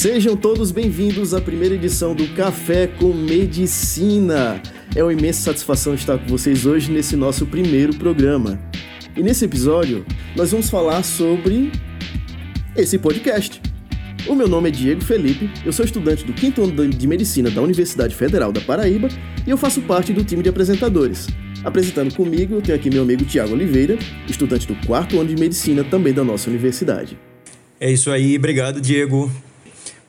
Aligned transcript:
Sejam 0.00 0.34
todos 0.34 0.72
bem-vindos 0.72 1.34
à 1.34 1.42
primeira 1.42 1.74
edição 1.74 2.14
do 2.14 2.26
Café 2.28 2.86
com 2.86 3.12
Medicina. 3.12 4.58
É 4.96 5.04
uma 5.04 5.12
imensa 5.12 5.42
satisfação 5.42 5.92
estar 5.92 6.16
com 6.16 6.26
vocês 6.26 6.64
hoje 6.64 6.90
nesse 6.90 7.14
nosso 7.16 7.44
primeiro 7.44 7.94
programa. 7.94 8.58
E 9.14 9.22
nesse 9.22 9.44
episódio, 9.44 10.06
nós 10.34 10.52
vamos 10.52 10.70
falar 10.70 11.02
sobre 11.02 11.70
esse 12.74 12.98
podcast. 12.98 13.60
O 14.26 14.34
meu 14.34 14.48
nome 14.48 14.70
é 14.70 14.72
Diego 14.72 15.04
Felipe, 15.04 15.50
eu 15.66 15.70
sou 15.70 15.84
estudante 15.84 16.24
do 16.24 16.32
quinto 16.32 16.62
ano 16.62 16.88
de 16.88 17.06
Medicina 17.06 17.50
da 17.50 17.60
Universidade 17.60 18.14
Federal 18.14 18.50
da 18.52 18.60
Paraíba 18.62 19.08
e 19.46 19.50
eu 19.50 19.58
faço 19.58 19.82
parte 19.82 20.14
do 20.14 20.24
time 20.24 20.42
de 20.42 20.48
apresentadores. 20.48 21.26
Apresentando 21.62 22.14
comigo, 22.14 22.54
eu 22.54 22.62
tenho 22.62 22.78
aqui 22.78 22.88
meu 22.88 23.02
amigo 23.02 23.26
Tiago 23.26 23.52
Oliveira, 23.52 23.98
estudante 24.26 24.66
do 24.66 24.74
quarto 24.86 25.20
ano 25.20 25.28
de 25.28 25.38
Medicina 25.38 25.84
também 25.84 26.14
da 26.14 26.24
nossa 26.24 26.48
universidade. 26.48 27.18
É 27.78 27.92
isso 27.92 28.10
aí, 28.10 28.38
obrigado, 28.38 28.80
Diego. 28.80 29.30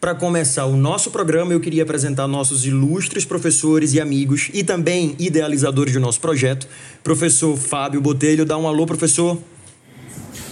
Para 0.02 0.16
começar 0.16 0.66
o 0.66 0.76
nosso 0.76 1.12
programa, 1.12 1.54
eu 1.54 1.60
queria 1.60 1.84
apresentar 1.84 2.28
nossos 2.28 2.66
ilustres 2.66 3.23
professores 3.23 3.94
e 3.94 4.02
amigos 4.02 4.50
e 4.52 4.64
também 4.64 5.16
idealizadores 5.20 5.94
do 5.94 6.00
nosso 6.00 6.20
projeto. 6.20 6.68
Professor 7.04 7.55
Fábio 7.55 8.02
Botelho, 8.02 8.44
dá 8.44 8.58
um 8.58 8.68
alô, 8.68 8.88
professor. 8.88 9.38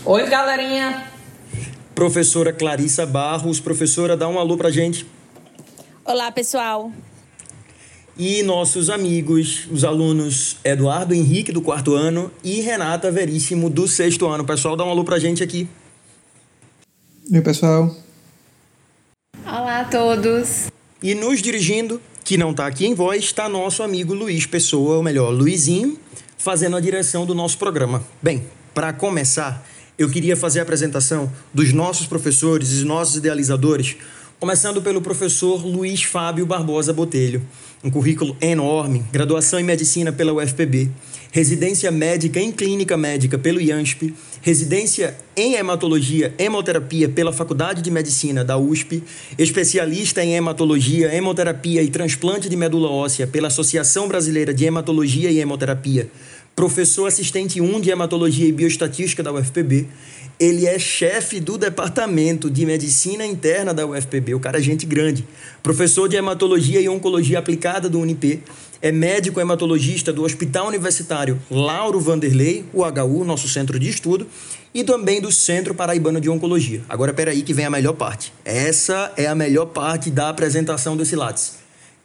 Oi, 0.05 0.29
galerinha. 0.29 1.03
Professora 1.95 2.53
Clarissa 2.53 3.07
Barros, 3.07 3.59
professora, 3.59 4.15
dá 4.15 4.27
um 4.29 4.37
alô 4.37 4.55
pra 4.55 4.69
gente. 4.69 5.07
Olá, 6.05 6.31
pessoal. 6.31 6.91
E 8.15 8.43
nossos 8.43 8.87
amigos, 8.91 9.67
os 9.71 9.83
alunos 9.83 10.57
Eduardo 10.63 11.15
Henrique, 11.15 11.51
do 11.51 11.63
quarto 11.63 11.95
ano, 11.95 12.31
e 12.43 12.61
Renata 12.61 13.09
Veríssimo, 13.09 13.67
do 13.67 13.87
sexto 13.87 14.27
ano. 14.27 14.45
Pessoal, 14.45 14.75
dá 14.75 14.85
um 14.85 14.91
alô 14.91 15.03
pra 15.03 15.17
gente 15.17 15.41
aqui. 15.41 15.67
Oi, 17.33 17.41
pessoal. 17.41 18.08
Todos. 19.91 20.67
E 21.01 21.15
nos 21.15 21.41
dirigindo, 21.41 21.99
que 22.23 22.37
não 22.37 22.51
está 22.51 22.67
aqui 22.67 22.85
em 22.85 22.93
voz, 22.93 23.23
está 23.23 23.49
nosso 23.49 23.81
amigo 23.81 24.13
Luiz 24.13 24.45
Pessoa, 24.45 24.97
ou 24.97 25.03
melhor, 25.03 25.31
Luizinho, 25.31 25.97
fazendo 26.37 26.77
a 26.77 26.79
direção 26.79 27.25
do 27.25 27.33
nosso 27.33 27.57
programa. 27.57 28.03
Bem, 28.21 28.45
para 28.71 28.93
começar, 28.93 29.65
eu 29.97 30.07
queria 30.07 30.37
fazer 30.37 30.59
a 30.59 30.61
apresentação 30.61 31.31
dos 31.51 31.73
nossos 31.73 32.05
professores 32.05 32.71
e 32.79 32.85
nossos 32.85 33.15
idealizadores, 33.15 33.95
começando 34.39 34.79
pelo 34.79 35.01
professor 35.01 35.65
Luiz 35.65 36.03
Fábio 36.03 36.45
Barbosa 36.45 36.93
Botelho. 36.93 37.41
Um 37.83 37.89
currículo 37.89 38.37
enorme, 38.39 39.03
graduação 39.11 39.59
em 39.59 39.63
medicina 39.63 40.11
pela 40.11 40.33
UFPB, 40.33 40.91
residência 41.31 41.91
médica 41.91 42.39
em 42.39 42.51
clínica 42.51 42.97
médica 42.97 43.37
pelo 43.37 43.61
IANSP, 43.61 44.13
residência 44.41 45.15
em 45.35 45.55
hematologia, 45.55 46.33
hemoterapia 46.37 47.07
pela 47.07 47.31
Faculdade 47.31 47.81
de 47.81 47.91
Medicina 47.91 48.43
da 48.43 48.57
USP, 48.57 49.03
especialista 49.37 50.23
em 50.23 50.35
hematologia, 50.35 51.13
hemoterapia 51.13 51.83
e 51.83 51.89
transplante 51.89 52.49
de 52.49 52.55
medula 52.55 52.89
óssea 52.89 53.27
pela 53.27 53.47
Associação 53.47 54.07
Brasileira 54.07 54.53
de 54.53 54.65
Hematologia 54.65 55.29
e 55.29 55.39
Hemoterapia, 55.39 56.09
professor 56.55 57.05
assistente 57.05 57.61
1 57.61 57.79
de 57.79 57.91
hematologia 57.91 58.47
e 58.47 58.51
bioestatística 58.51 59.21
da 59.21 59.31
UFPB. 59.31 59.87
Ele 60.39 60.65
é 60.65 60.79
chefe 60.79 61.41
do 61.41 61.57
departamento 61.57 62.49
de 62.49 62.65
medicina 62.65 63.25
interna 63.25 63.73
da 63.73 63.85
UFPB, 63.85 64.35
o 64.35 64.39
cara 64.39 64.57
é 64.57 64.61
gente 64.61 64.85
grande. 64.85 65.27
Professor 65.61 66.07
de 66.07 66.15
hematologia 66.15 66.79
e 66.79 66.87
oncologia 66.87 67.37
aplicada 67.37 67.89
do 67.89 67.99
UNIP, 67.99 68.41
é 68.81 68.89
médico 68.89 69.41
hematologista 69.41 70.13
do 70.13 70.23
Hospital 70.23 70.67
Universitário 70.67 71.37
Lauro 71.51 71.99
Vanderlei, 71.99 72.63
o 72.73 72.83
HU, 72.85 73.25
nosso 73.25 73.49
centro 73.49 73.77
de 73.77 73.89
estudo, 73.89 74.25
e 74.73 74.81
também 74.81 75.19
do 75.19 75.29
Centro 75.29 75.75
Paraibano 75.75 76.21
de 76.21 76.29
Oncologia. 76.29 76.81
Agora, 76.87 77.13
peraí 77.13 77.41
que 77.41 77.53
vem 77.53 77.65
a 77.65 77.69
melhor 77.69 77.93
parte. 77.93 78.31
Essa 78.45 79.11
é 79.17 79.25
a 79.25 79.35
melhor 79.35 79.65
parte 79.65 80.09
da 80.09 80.29
apresentação 80.29 80.95
desse 80.95 81.17
Lattes. 81.17 81.55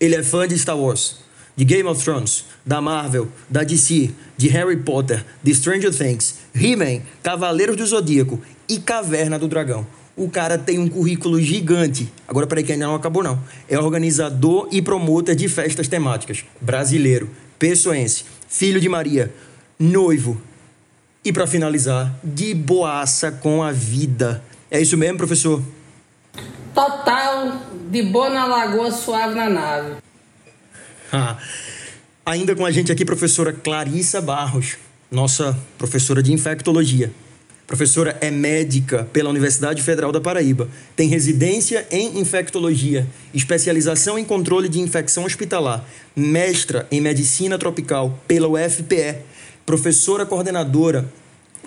Ele 0.01 0.17
é 0.17 0.25
fã 0.25 0.49
de 0.49 0.59
Star 0.59 0.77
Wars, 0.77 1.19
de 1.55 1.65
Game 1.65 1.89
of 1.89 2.03
Thrones, 2.03 2.47
da 2.67 2.81
Marvel, 2.81 3.29
da 3.49 3.63
DC, 3.63 4.11
de 4.37 4.49
Harry 4.49 4.79
Potter, 4.79 5.25
de 5.41 5.55
Stranger 5.55 5.95
Things, 5.95 6.44
He-Man, 6.55 7.03
Cavaleiros 7.23 7.77
do 7.77 7.87
Zodíaco 7.87 8.41
e 8.69 8.79
Caverna 8.79 9.39
do 9.39 9.49
Dragão. 9.49 9.87
O 10.17 10.31
cara 10.31 10.57
tem 10.57 10.79
um 10.79 10.89
currículo 10.89 11.41
gigante. 11.41 12.13
Agora, 12.29 12.47
peraí, 12.47 12.63
que 12.63 12.73
ainda 12.73 12.87
não 12.87 12.95
acabou, 12.95 13.23
não. 13.23 13.43
É 13.69 13.77
organizador 13.77 14.69
e 14.71 14.81
promotor 14.81 15.35
de 15.35 15.49
festas 15.49 15.89
temáticas. 15.89 16.45
Brasileiro, 16.61 17.29
pessoense, 17.59 18.25
filho 18.49 18.81
de 18.81 18.89
Maria, 18.89 19.35
noivo. 19.79 20.41
E 21.25 21.33
para 21.33 21.47
finalizar, 21.47 22.15
de 22.23 22.55
boaça 22.55 23.33
com 23.33 23.63
a 23.63 23.73
vida. 23.73 24.45
É 24.71 24.81
isso 24.81 24.97
mesmo, 24.97 25.19
professor? 25.19 25.61
Total, 26.73 27.61
de 27.91 28.03
boa 28.03 28.31
na 28.31 28.47
lagoa, 28.47 28.93
suave 28.93 29.35
na 29.35 29.49
nave. 29.49 29.97
Ah, 31.13 31.39
ainda 32.27 32.55
com 32.55 32.67
a 32.67 32.71
gente 32.71 32.91
aqui, 32.93 33.05
professora 33.05 33.53
Clarissa 33.53 34.21
Barros, 34.21 34.77
nossa 35.11 35.59
professora 35.79 36.23
de 36.23 36.33
infectologia. 36.33 37.13
Professora 37.67 38.17
é 38.21 38.31
médica 38.31 39.09
pela 39.11 39.31
Universidade 39.31 39.83
Federal 39.83 40.13
da 40.13 40.21
Paraíba. 40.21 40.69
Tem 40.95 41.09
residência 41.09 41.87
em 41.91 42.19
infectologia, 42.21 43.07
especialização 43.33 44.19
em 44.19 44.25
controle 44.25 44.69
de 44.69 44.81
infecção 44.81 45.25
hospitalar, 45.25 45.83
mestra 46.15 46.87
em 46.91 47.01
medicina 47.01 47.59
tropical 47.59 48.19
pela 48.29 48.49
UFPE, 48.49 49.17
professora 49.65 50.27
coordenadora 50.27 51.11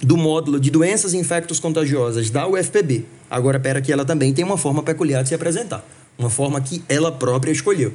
do 0.01 0.15
módulo 0.15 0.59
de 0.59 0.69
doenças 0.69 1.15
infectos 1.15 1.59
contagiosas 1.59 2.29
da 2.29 2.47
UFPB. 2.47 3.05
Agora, 3.27 3.59
pera 3.59 3.81
que 3.81 3.91
ela 3.91 4.05
também 4.05 4.31
tem 4.33 4.45
uma 4.45 4.57
forma 4.57 4.83
peculiar 4.83 5.23
de 5.23 5.29
se 5.29 5.35
apresentar, 5.35 5.83
uma 6.17 6.29
forma 6.29 6.61
que 6.61 6.83
ela 6.87 7.11
própria 7.11 7.51
escolheu. 7.51 7.93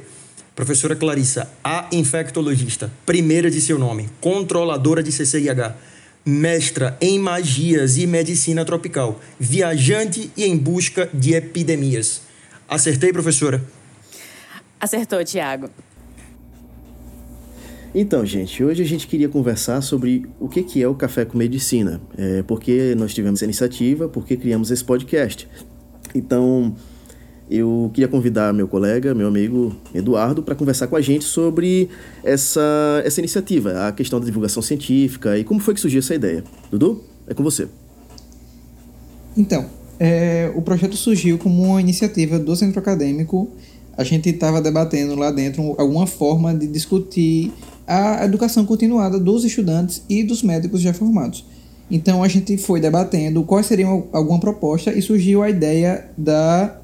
Professora 0.55 0.95
Clarissa, 0.95 1.49
a 1.63 1.87
infectologista, 1.91 2.91
primeira 3.05 3.49
de 3.49 3.59
seu 3.59 3.79
nome, 3.79 4.07
controladora 4.21 5.01
de 5.01 5.11
CCIH, 5.11 5.75
mestra 6.23 6.95
em 7.01 7.17
magias 7.17 7.97
e 7.97 8.05
medicina 8.05 8.63
tropical, 8.63 9.19
viajante 9.39 10.31
e 10.37 10.45
em 10.45 10.55
busca 10.55 11.09
de 11.13 11.33
epidemias. 11.33 12.21
Acertei, 12.67 13.11
professora? 13.11 13.63
Acertou, 14.79 15.23
Tiago. 15.23 15.69
Então, 17.95 18.25
gente, 18.25 18.63
hoje 18.63 18.81
a 18.81 18.85
gente 18.85 19.07
queria 19.07 19.29
conversar 19.29 19.81
sobre 19.81 20.25
o 20.39 20.47
que 20.47 20.81
é 20.81 20.87
o 20.87 20.95
Café 20.95 21.25
com 21.25 21.37
Medicina, 21.37 22.01
é, 22.17 22.43
porque 22.43 22.95
nós 22.95 23.13
tivemos 23.13 23.39
essa 23.39 23.45
iniciativa, 23.45 24.07
porque 24.07 24.35
criamos 24.35 24.71
esse 24.71 24.83
podcast. 24.83 25.47
Então, 26.13 26.75
eu 27.49 27.91
queria 27.93 28.07
convidar 28.07 28.53
meu 28.53 28.67
colega, 28.67 29.13
meu 29.13 29.27
amigo 29.27 29.75
Eduardo, 29.93 30.41
para 30.41 30.55
conversar 30.55 30.87
com 30.87 30.95
a 30.95 31.01
gente 31.01 31.25
sobre 31.25 31.89
essa, 32.23 33.01
essa 33.05 33.19
iniciativa, 33.19 33.87
a 33.87 33.91
questão 33.91 34.19
da 34.19 34.25
divulgação 34.25 34.63
científica 34.63 35.37
e 35.37 35.43
como 35.43 35.59
foi 35.59 35.73
que 35.73 35.79
surgiu 35.79 35.99
essa 35.99 36.15
ideia. 36.15 36.43
Dudu, 36.71 37.03
é 37.27 37.33
com 37.33 37.43
você. 37.43 37.67
Então, 39.35 39.65
é, 39.99 40.51
o 40.55 40.61
projeto 40.61 40.95
surgiu 40.95 41.37
como 41.37 41.63
uma 41.63 41.81
iniciativa 41.81 42.39
do 42.39 42.55
centro 42.55 42.79
acadêmico. 42.79 43.49
A 43.95 44.03
gente 44.03 44.29
estava 44.29 44.61
debatendo 44.61 45.15
lá 45.15 45.31
dentro 45.31 45.75
alguma 45.77 46.07
forma 46.07 46.53
de 46.53 46.67
discutir 46.67 47.51
a 47.85 48.25
educação 48.25 48.65
continuada 48.65 49.19
dos 49.19 49.43
estudantes 49.43 50.01
e 50.09 50.23
dos 50.23 50.41
médicos 50.41 50.81
já 50.81 50.93
formados. 50.93 51.45
Então 51.91 52.23
a 52.23 52.27
gente 52.27 52.57
foi 52.57 52.79
debatendo 52.79 53.43
qual 53.43 53.61
seria 53.61 53.85
alguma 53.87 54.39
proposta 54.39 54.91
e 54.91 55.01
surgiu 55.01 55.43
a 55.43 55.49
ideia 55.49 56.09
da 56.17 56.79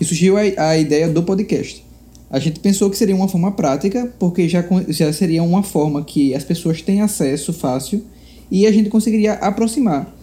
e 0.00 0.04
surgiu 0.04 0.36
a, 0.36 0.40
a 0.70 0.78
ideia 0.78 1.08
do 1.08 1.22
podcast. 1.22 1.84
A 2.30 2.38
gente 2.38 2.60
pensou 2.60 2.90
que 2.90 2.96
seria 2.96 3.16
uma 3.16 3.28
forma 3.28 3.52
prática, 3.52 4.12
porque 4.18 4.48
já, 4.48 4.64
já 4.88 5.12
seria 5.12 5.42
uma 5.42 5.62
forma 5.62 6.04
que 6.04 6.34
as 6.34 6.44
pessoas 6.44 6.82
têm 6.82 7.00
acesso 7.00 7.52
fácil 7.52 8.04
e 8.50 8.66
a 8.66 8.72
gente 8.72 8.90
conseguiria 8.90 9.34
aproximar 9.34 10.14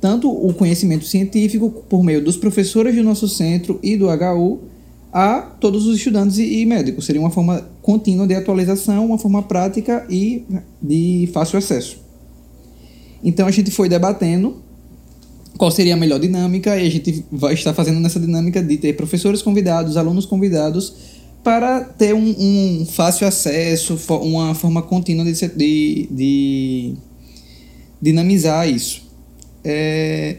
tanto 0.00 0.30
o 0.30 0.52
conhecimento 0.52 1.06
científico 1.06 1.70
por 1.88 2.04
meio 2.04 2.22
dos 2.22 2.36
professores 2.36 2.94
do 2.94 3.02
nosso 3.02 3.26
centro 3.26 3.80
e 3.82 3.96
do 3.96 4.06
HU 4.08 4.60
a 5.10 5.40
todos 5.40 5.86
os 5.86 5.96
estudantes 5.96 6.36
e 6.38 6.66
médicos. 6.66 7.06
Seria 7.06 7.20
uma 7.20 7.30
forma 7.30 7.66
contínua 7.80 8.26
de 8.26 8.34
atualização, 8.34 9.06
uma 9.06 9.16
forma 9.16 9.42
prática 9.42 10.04
e 10.10 10.44
de 10.82 11.30
fácil 11.32 11.58
acesso. 11.58 11.98
Então 13.22 13.46
a 13.46 13.50
gente 13.50 13.70
foi 13.70 13.88
debatendo 13.88 14.62
qual 15.56 15.70
seria 15.70 15.94
a 15.94 15.96
melhor 15.96 16.18
dinâmica 16.18 16.76
e 16.76 16.86
a 16.86 16.90
gente 16.90 17.24
vai 17.30 17.54
estar 17.54 17.72
fazendo 17.72 18.00
nessa 18.00 18.18
dinâmica 18.18 18.62
de 18.62 18.76
ter 18.76 18.94
professores 18.94 19.42
convidados, 19.42 19.96
alunos 19.96 20.26
convidados 20.26 21.14
para 21.42 21.84
ter 21.84 22.14
um, 22.14 22.34
um 22.38 22.86
fácil 22.86 23.26
acesso, 23.26 23.98
uma 24.22 24.54
forma 24.54 24.82
contínua 24.82 25.24
de, 25.24 25.32
de, 25.48 26.08
de 26.10 26.94
dinamizar 28.00 28.68
isso. 28.68 29.02
É, 29.62 30.38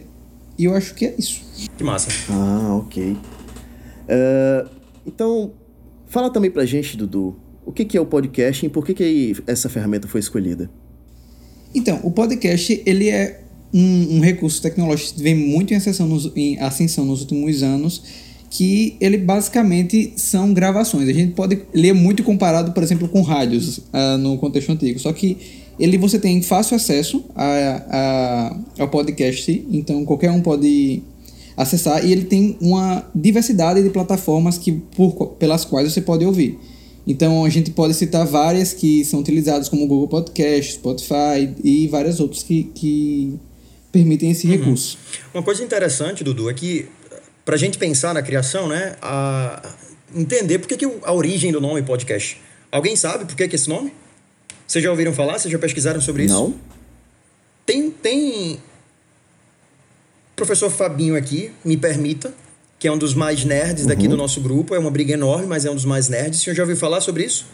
e 0.57 0.65
eu 0.65 0.73
acho 0.73 0.95
que 0.95 1.05
é 1.05 1.15
isso. 1.17 1.41
Que 1.77 1.83
massa. 1.83 2.09
Ah, 2.29 2.75
ok. 2.75 3.13
Uh, 3.13 4.69
então, 5.05 5.51
fala 6.07 6.29
também 6.29 6.49
pra 6.49 6.65
gente, 6.65 6.97
Dudu, 6.97 7.35
o 7.65 7.71
que, 7.71 7.85
que 7.85 7.97
é 7.97 8.01
o 8.01 8.05
podcast 8.05 8.65
e 8.65 8.69
por 8.69 8.85
que, 8.85 8.93
que 8.93 9.35
essa 9.47 9.69
ferramenta 9.69 10.07
foi 10.07 10.19
escolhida? 10.19 10.69
Então, 11.73 11.99
o 12.03 12.11
podcast 12.11 12.81
ele 12.85 13.09
é 13.09 13.44
um, 13.75 14.17
um 14.17 14.19
recurso 14.21 14.61
tecnológico 14.61 15.15
que 15.15 15.21
vem 15.21 15.35
muito 15.35 15.73
em 15.73 15.75
ascensão, 15.75 16.07
nos, 16.07 16.31
em 16.33 16.57
ascensão 16.59 17.03
nos 17.03 17.19
últimos 17.19 17.61
anos, 17.61 18.01
que 18.49 18.95
ele 19.01 19.17
basicamente 19.17 20.13
são 20.15 20.53
gravações. 20.53 21.09
A 21.09 21.13
gente 21.13 21.33
pode 21.33 21.61
ler 21.73 21.93
muito 21.93 22.23
comparado, 22.23 22.71
por 22.71 22.81
exemplo, 22.81 23.09
com 23.09 23.21
rádios 23.21 23.79
uh, 23.79 24.17
no 24.17 24.37
contexto 24.37 24.71
antigo. 24.71 24.97
Só 24.97 25.11
que 25.11 25.37
ele 25.77 25.97
você 25.97 26.17
tem 26.17 26.41
fácil 26.41 26.77
acesso 26.77 27.25
a, 27.35 27.81
a, 27.89 28.81
ao 28.83 28.87
podcast, 28.87 29.67
então 29.69 30.05
qualquer 30.05 30.31
um 30.31 30.41
pode 30.41 31.03
acessar 31.57 32.05
e 32.05 32.13
ele 32.13 32.23
tem 32.23 32.55
uma 32.61 33.05
diversidade 33.13 33.83
de 33.83 33.89
plataformas 33.89 34.57
que 34.57 34.71
por, 34.71 35.35
pelas 35.37 35.65
quais 35.65 35.91
você 35.91 35.99
pode 35.99 36.23
ouvir. 36.23 36.57
Então 37.05 37.43
a 37.43 37.49
gente 37.49 37.71
pode 37.71 37.93
citar 37.93 38.25
várias 38.25 38.71
que 38.71 39.03
são 39.03 39.19
utilizadas 39.19 39.67
como 39.67 39.85
Google 39.85 40.07
Podcast, 40.07 40.75
Spotify 40.75 41.49
e 41.61 41.89
várias 41.89 42.21
outras 42.21 42.41
que, 42.41 42.63
que 42.73 43.37
permitem 43.95 44.29
esse 44.31 44.45
uhum. 44.45 44.57
recurso. 44.57 44.97
Uma 45.33 45.41
coisa 45.41 45.63
interessante, 45.63 46.21
Dudu, 46.21 46.49
é 46.49 46.53
que 46.53 46.89
para 47.45 47.55
a 47.55 47.57
gente 47.57 47.77
pensar 47.77 48.13
na 48.13 48.21
criação, 48.21 48.67
né, 48.67 48.97
a 49.01 49.73
entender 50.13 50.59
por 50.59 50.67
que, 50.67 50.75
que 50.75 50.85
a 51.03 51.13
origem 51.13 51.49
do 51.49 51.61
nome 51.61 51.81
podcast. 51.81 52.41
Alguém 52.69 52.97
sabe 52.97 53.23
por 53.23 53.35
que, 53.37 53.47
que 53.47 53.55
esse 53.55 53.69
nome? 53.69 53.93
Vocês 54.67 54.83
já 54.83 54.91
ouviram 54.91 55.13
falar? 55.13 55.39
Vocês 55.39 55.49
já 55.49 55.57
pesquisaram 55.57 56.01
sobre 56.01 56.25
isso? 56.25 56.33
Não. 56.33 56.55
Tem, 57.65 57.89
tem 57.89 58.59
professor 60.35 60.69
Fabinho 60.69 61.15
aqui, 61.15 61.51
me 61.63 61.77
permita, 61.77 62.33
que 62.77 62.89
é 62.89 62.91
um 62.91 62.97
dos 62.97 63.13
mais 63.13 63.45
nerds 63.45 63.85
daqui 63.85 64.03
uhum. 64.03 64.09
do 64.09 64.17
nosso 64.17 64.41
grupo. 64.41 64.75
É 64.75 64.79
uma 64.79 64.91
briga 64.91 65.13
enorme, 65.13 65.47
mas 65.47 65.63
é 65.63 65.71
um 65.71 65.75
dos 65.75 65.85
mais 65.85 66.09
nerds. 66.09 66.41
O 66.41 66.43
senhor 66.43 66.55
já 66.55 66.63
ouviu 66.63 66.75
falar 66.75 66.99
sobre 66.99 67.23
isso? 67.23 67.45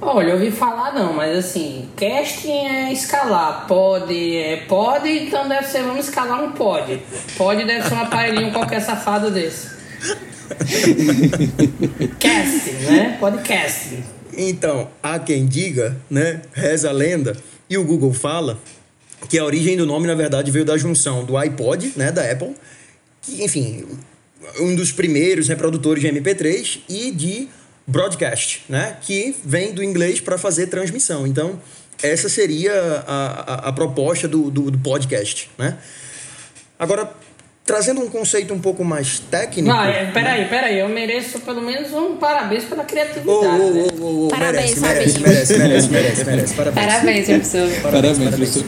Olha, 0.00 0.28
eu 0.28 0.34
ouvi 0.34 0.50
falar 0.50 0.94
não, 0.94 1.12
mas 1.12 1.36
assim, 1.36 1.88
casting 1.96 2.66
é 2.66 2.92
escalar, 2.92 3.66
pode, 3.66 4.36
é 4.36 4.64
pode, 4.68 5.08
então 5.08 5.48
deve 5.48 5.66
ser, 5.66 5.82
vamos 5.82 6.06
escalar 6.06 6.42
um 6.42 6.52
pode. 6.52 7.00
Pode 7.36 7.64
deve 7.64 7.88
ser 7.88 7.94
um 7.94 8.00
aparelhinho 8.00 8.52
qualquer 8.52 8.80
safado 8.80 9.30
desse. 9.30 9.76
casting, 12.20 12.84
né? 12.86 13.16
Podcasting. 13.18 14.04
Então, 14.36 14.88
há 15.02 15.18
quem 15.18 15.46
diga, 15.46 15.96
né, 16.08 16.42
reza 16.52 16.90
a 16.90 16.92
lenda, 16.92 17.36
e 17.68 17.76
o 17.76 17.82
Google 17.82 18.12
fala, 18.12 18.56
que 19.28 19.36
a 19.36 19.44
origem 19.44 19.76
do 19.76 19.84
nome, 19.84 20.06
na 20.06 20.14
verdade, 20.14 20.52
veio 20.52 20.64
da 20.64 20.76
junção 20.76 21.24
do 21.24 21.36
iPod, 21.36 21.94
né, 21.96 22.12
da 22.12 22.22
Apple, 22.30 22.54
que, 23.20 23.42
enfim, 23.42 23.84
um 24.60 24.76
dos 24.76 24.92
primeiros 24.92 25.48
reprodutores 25.48 26.00
de 26.02 26.08
MP3 26.08 26.78
e 26.88 27.10
de 27.10 27.48
broadcast, 27.88 28.64
né, 28.68 28.98
que 29.00 29.34
vem 29.42 29.72
do 29.72 29.82
inglês 29.82 30.20
para 30.20 30.36
fazer 30.36 30.66
transmissão. 30.66 31.26
Então, 31.26 31.58
essa 32.02 32.28
seria 32.28 32.72
a, 33.06 33.24
a, 33.24 33.54
a 33.70 33.72
proposta 33.72 34.28
do, 34.28 34.50
do, 34.50 34.70
do, 34.70 34.78
podcast, 34.78 35.50
né? 35.58 35.78
Agora, 36.78 37.10
trazendo 37.64 38.00
um 38.00 38.08
conceito 38.08 38.54
um 38.54 38.60
pouco 38.60 38.84
mais 38.84 39.18
técnico... 39.18 39.68
Não, 39.68 39.82
é, 39.82 40.10
peraí, 40.12 40.44
peraí, 40.48 40.78
eu 40.78 40.88
mereço 40.88 41.40
pelo 41.40 41.60
menos 41.62 41.92
um 41.92 42.16
parabéns 42.16 42.64
pela 42.64 42.84
criatividade, 42.84 43.62
oh, 43.62 43.70
né? 43.70 43.86
oh, 44.00 44.26
oh, 44.26 44.28
parabéns, 44.28 44.78
merece, 44.78 45.18
merece, 45.18 45.58
merece, 45.58 45.88
merece, 45.88 46.24
merece, 46.24 46.54
parabéns. 46.54 46.86
Parabéns, 46.86 47.26
professor. 47.26 47.82
Parabéns, 47.82 48.18
professor. 48.18 48.64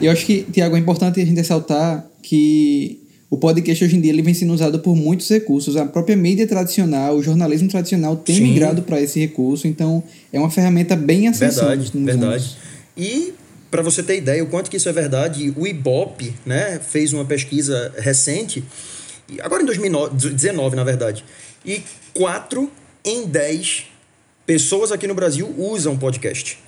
E 0.00 0.06
eu 0.06 0.12
acho 0.12 0.24
que, 0.24 0.42
Tiago, 0.44 0.76
é 0.76 0.78
importante 0.78 1.20
a 1.20 1.24
gente 1.24 1.36
ressaltar 1.36 2.06
que 2.22 3.09
o 3.30 3.38
podcast 3.38 3.84
hoje 3.84 3.96
em 3.96 4.00
dia 4.00 4.10
ele 4.10 4.22
vem 4.22 4.34
sendo 4.34 4.52
usado 4.52 4.80
por 4.80 4.96
muitos 4.96 5.28
recursos. 5.28 5.76
A 5.76 5.86
própria 5.86 6.16
mídia 6.16 6.48
tradicional, 6.48 7.16
o 7.16 7.22
jornalismo 7.22 7.68
tradicional 7.68 8.16
tem 8.16 8.34
Sim. 8.34 8.42
migrado 8.42 8.82
para 8.82 9.00
esse 9.00 9.20
recurso, 9.20 9.68
então 9.68 10.02
é 10.32 10.38
uma 10.38 10.50
ferramenta 10.50 10.96
bem 10.96 11.28
acessível. 11.28 11.68
Verdade, 11.68 11.92
verdade. 11.94 12.56
E 12.96 13.32
para 13.70 13.82
você 13.82 14.02
ter 14.02 14.16
ideia 14.16 14.42
o 14.42 14.48
quanto 14.48 14.68
que 14.68 14.76
isso 14.76 14.88
é 14.88 14.92
verdade, 14.92 15.54
o 15.56 15.64
Ibope, 15.64 16.34
né, 16.44 16.80
fez 16.80 17.12
uma 17.12 17.24
pesquisa 17.24 17.94
recente, 17.96 18.64
agora 19.40 19.62
em 19.62 19.66
2019, 19.66 20.74
na 20.74 20.82
verdade, 20.82 21.24
e 21.64 21.82
4 22.12 22.68
em 23.04 23.26
10 23.26 23.84
pessoas 24.44 24.90
aqui 24.90 25.06
no 25.06 25.14
Brasil 25.14 25.54
usam 25.56 25.96
podcast. 25.96 26.58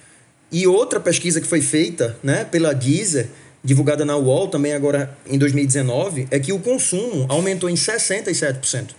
E 0.53 0.67
outra 0.67 1.00
pesquisa 1.00 1.41
que 1.41 1.47
foi 1.47 1.61
feita 1.61 2.17
né, 2.23 2.44
pela 2.44 2.73
Deezer, 2.73 3.29
divulgada 3.62 4.05
na 4.05 4.17
UOL 4.17 4.49
também 4.49 4.73
agora 4.73 5.17
em 5.26 5.38
2019, 5.38 6.29
é 6.31 6.38
que 6.38 6.53
o 6.53 6.59
consumo 6.59 7.26
aumentou 7.29 7.70
em 7.70 7.75
67%. 7.75 8.91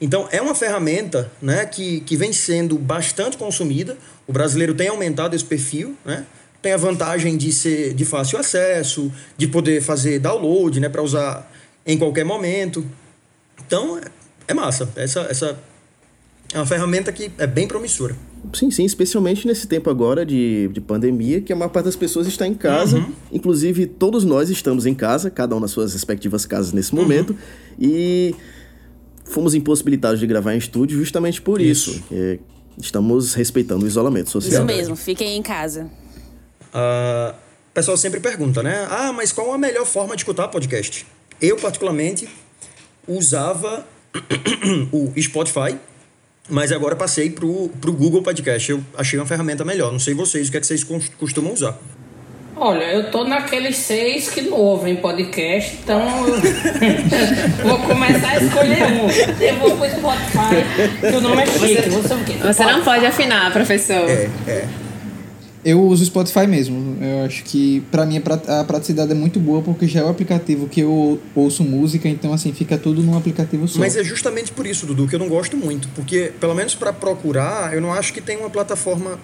Então, 0.00 0.28
é 0.30 0.40
uma 0.40 0.54
ferramenta 0.54 1.30
né, 1.40 1.64
que, 1.64 2.00
que 2.00 2.16
vem 2.16 2.32
sendo 2.32 2.78
bastante 2.78 3.36
consumida. 3.36 3.96
O 4.26 4.32
brasileiro 4.32 4.74
tem 4.74 4.88
aumentado 4.88 5.34
esse 5.34 5.44
perfil, 5.44 5.96
né? 6.04 6.26
tem 6.60 6.72
a 6.72 6.76
vantagem 6.76 7.36
de 7.36 7.52
ser 7.52 7.94
de 7.94 8.04
fácil 8.04 8.38
acesso, 8.38 9.12
de 9.36 9.46
poder 9.46 9.80
fazer 9.80 10.18
download 10.18 10.80
né, 10.80 10.88
para 10.88 11.02
usar 11.02 11.50
em 11.86 11.96
qualquer 11.96 12.24
momento. 12.24 12.84
Então, 13.66 14.00
é, 14.46 14.54
massa. 14.54 14.88
Essa, 14.96 15.20
essa 15.30 15.58
é 16.56 16.60
uma 16.60 16.66
ferramenta 16.66 17.12
que 17.12 17.30
é 17.36 17.46
bem 17.46 17.68
promissora. 17.68 18.16
Sim, 18.54 18.70
sim, 18.70 18.84
especialmente 18.84 19.46
nesse 19.46 19.66
tempo 19.66 19.90
agora 19.90 20.24
de, 20.24 20.68
de 20.68 20.80
pandemia, 20.80 21.42
que 21.42 21.52
a 21.52 21.56
maior 21.56 21.68
parte 21.68 21.84
das 21.84 21.96
pessoas 21.96 22.26
está 22.26 22.46
em 22.46 22.54
casa. 22.54 22.96
Uhum. 22.96 23.12
Inclusive, 23.30 23.86
todos 23.86 24.24
nós 24.24 24.48
estamos 24.48 24.86
em 24.86 24.94
casa, 24.94 25.30
cada 25.30 25.54
um 25.54 25.60
nas 25.60 25.70
suas 25.70 25.92
respectivas 25.92 26.46
casas 26.46 26.72
nesse 26.72 26.94
uhum. 26.94 27.02
momento. 27.02 27.36
E 27.78 28.34
fomos 29.24 29.54
impossibilitados 29.54 30.18
de 30.18 30.26
gravar 30.26 30.54
em 30.54 30.58
estúdio 30.58 30.98
justamente 30.98 31.42
por 31.42 31.60
isso. 31.60 31.90
isso 31.90 32.38
estamos 32.80 33.34
respeitando 33.34 33.84
o 33.84 33.88
isolamento 33.88 34.30
social. 34.30 34.64
Isso 34.64 34.64
mesmo, 34.64 34.96
fiquem 34.96 35.36
em 35.36 35.42
casa. 35.42 35.90
Uh, 36.72 37.34
o 37.70 37.74
pessoal 37.74 37.96
sempre 37.96 38.20
pergunta, 38.20 38.62
né? 38.62 38.86
Ah, 38.90 39.12
mas 39.12 39.32
qual 39.32 39.52
a 39.52 39.58
melhor 39.58 39.84
forma 39.84 40.14
de 40.14 40.22
escutar 40.22 40.48
podcast? 40.48 41.06
Eu, 41.40 41.56
particularmente, 41.56 42.28
usava 43.06 43.86
o 44.92 45.12
Spotify 45.20 45.76
mas 46.48 46.72
agora 46.72 46.94
passei 46.96 47.30
pro, 47.30 47.68
pro 47.80 47.92
Google 47.92 48.22
Podcast. 48.22 48.70
Eu 48.70 48.80
achei 48.96 49.18
uma 49.18 49.26
ferramenta 49.26 49.64
melhor. 49.64 49.92
Não 49.92 49.98
sei 49.98 50.14
vocês, 50.14 50.48
o 50.48 50.50
que 50.50 50.56
é 50.56 50.60
que 50.60 50.66
vocês 50.66 50.84
costumam 51.18 51.52
usar? 51.52 51.78
Olha, 52.58 52.84
eu 52.84 53.10
tô 53.10 53.24
naqueles 53.24 53.76
seis 53.76 54.30
que 54.30 54.40
não 54.40 54.56
ouvem 54.56 54.96
podcast, 54.96 55.76
então 55.82 56.00
eu 56.26 57.68
vou 57.68 57.78
começar 57.80 58.30
a 58.30 58.36
escolher 58.42 58.82
um. 58.84 59.42
Eu 59.42 59.56
vou 59.56 59.76
pro 59.76 59.90
Spotify, 59.90 61.00
que 61.00 61.16
o 61.16 61.20
nome 61.20 61.42
é 61.42 61.46
chique. 61.46 61.90
Você, 61.90 62.14
você, 62.14 62.32
você 62.38 62.64
não 62.64 62.82
pode 62.82 63.04
afinar, 63.04 63.52
professor. 63.52 64.08
É, 64.08 64.30
é. 64.48 64.85
Eu 65.68 65.82
uso 65.82 66.04
o 66.04 66.06
Spotify 66.06 66.46
mesmo. 66.46 66.96
Eu 67.02 67.24
acho 67.24 67.42
que 67.42 67.80
para 67.90 68.06
mim 68.06 68.22
a 68.46 68.62
praticidade 68.62 69.10
é 69.10 69.14
muito 69.16 69.40
boa 69.40 69.60
porque 69.60 69.88
já 69.88 69.98
é 69.98 70.04
o 70.04 70.08
aplicativo 70.08 70.68
que 70.68 70.80
eu 70.80 71.20
ouço 71.34 71.64
música, 71.64 72.08
então 72.08 72.32
assim 72.32 72.52
fica 72.52 72.78
tudo 72.78 73.02
num 73.02 73.18
aplicativo 73.18 73.66
só. 73.66 73.80
Mas 73.80 73.96
é 73.96 74.04
justamente 74.04 74.52
por 74.52 74.64
isso, 74.64 74.86
Dudu, 74.86 75.08
que 75.08 75.16
eu 75.16 75.18
não 75.18 75.28
gosto 75.28 75.56
muito, 75.56 75.88
porque 75.88 76.32
pelo 76.38 76.54
menos 76.54 76.76
para 76.76 76.92
procurar, 76.92 77.74
eu 77.74 77.80
não 77.80 77.92
acho 77.92 78.12
que 78.12 78.20
tem 78.20 78.36
uma 78.36 78.48
plataforma 78.48 79.18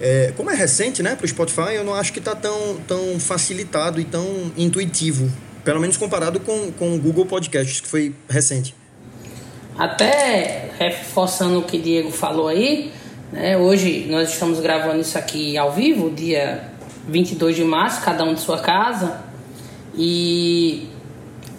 é, 0.00 0.32
como 0.36 0.50
é 0.50 0.56
recente, 0.56 1.04
né, 1.04 1.14
para 1.14 1.24
o 1.24 1.28
Spotify, 1.28 1.74
eu 1.74 1.84
não 1.84 1.94
acho 1.94 2.12
que 2.12 2.18
está 2.18 2.34
tão, 2.34 2.78
tão 2.88 3.20
facilitado 3.20 4.00
e 4.00 4.04
tão 4.04 4.50
intuitivo, 4.56 5.30
pelo 5.64 5.78
menos 5.78 5.96
comparado 5.96 6.40
com, 6.40 6.72
com 6.72 6.96
o 6.96 6.98
Google 6.98 7.26
Podcasts, 7.26 7.80
que 7.80 7.86
foi 7.86 8.12
recente. 8.28 8.74
Até 9.78 10.72
reforçando 10.80 11.60
o 11.60 11.62
que 11.62 11.76
o 11.76 11.80
Diego 11.80 12.10
falou 12.10 12.48
aí, 12.48 12.90
né? 13.32 13.56
Hoje 13.56 14.06
nós 14.08 14.30
estamos 14.30 14.60
gravando 14.60 15.00
isso 15.00 15.16
aqui 15.16 15.56
ao 15.56 15.72
vivo, 15.72 16.10
dia 16.10 16.64
22 17.08 17.56
de 17.56 17.64
março, 17.64 18.02
cada 18.02 18.24
um 18.24 18.34
de 18.34 18.40
sua 18.40 18.58
casa. 18.58 19.20
E 19.96 20.88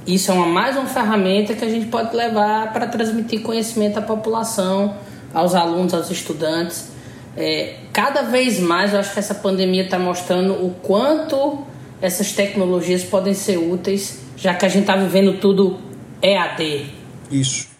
isso 0.06 0.32
é 0.32 0.34
uma, 0.34 0.48
mais 0.48 0.76
uma 0.76 0.86
ferramenta 0.86 1.54
que 1.54 1.64
a 1.64 1.70
gente 1.70 1.88
pode 1.88 2.16
levar 2.16 2.74
para 2.74 2.88
transmitir 2.88 3.42
conhecimento 3.42 3.98
à 3.98 4.02
população, 4.02 4.96
aos 5.34 5.56
alunos, 5.56 5.94
aos 5.94 6.10
estudantes. 6.10 6.90
É, 7.38 7.76
cada 7.94 8.24
vez 8.24 8.60
mais 8.60 8.94
eu 8.94 9.00
acho 9.00 9.14
que 9.14 9.20
essa 9.20 9.36
pandemia 9.36 9.84
está 9.84 9.98
mostrando 9.98 10.54
o 10.54 10.76
quanto 10.82 11.66
essas 12.02 12.34
tecnologias 12.34 13.04
podem 13.04 13.34
ser 13.34 13.58
úteis, 13.58 14.20
já 14.36 14.54
que 14.54 14.66
a 14.66 14.70
gente 14.70 14.82
está 14.82 14.96
vivendo 14.96 15.40
tudo 15.40 15.78
EAD. 16.22 16.88
Isso. 17.32 17.71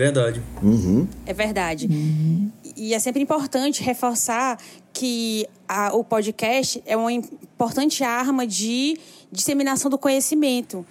Verdade. 0.00 0.40
Uhum. 0.62 1.06
É 1.26 1.34
verdade. 1.34 1.86
Uhum. 1.86 2.50
E 2.74 2.94
é 2.94 2.98
sempre 2.98 3.20
importante 3.20 3.82
reforçar 3.82 4.58
que 4.94 5.46
a, 5.68 5.94
o 5.94 6.02
podcast 6.02 6.82
é 6.86 6.96
uma 6.96 7.12
importante 7.12 8.02
arma 8.02 8.46
de 8.46 8.98
disseminação 9.30 9.90
do 9.90 9.98
conhecimento. 9.98 10.86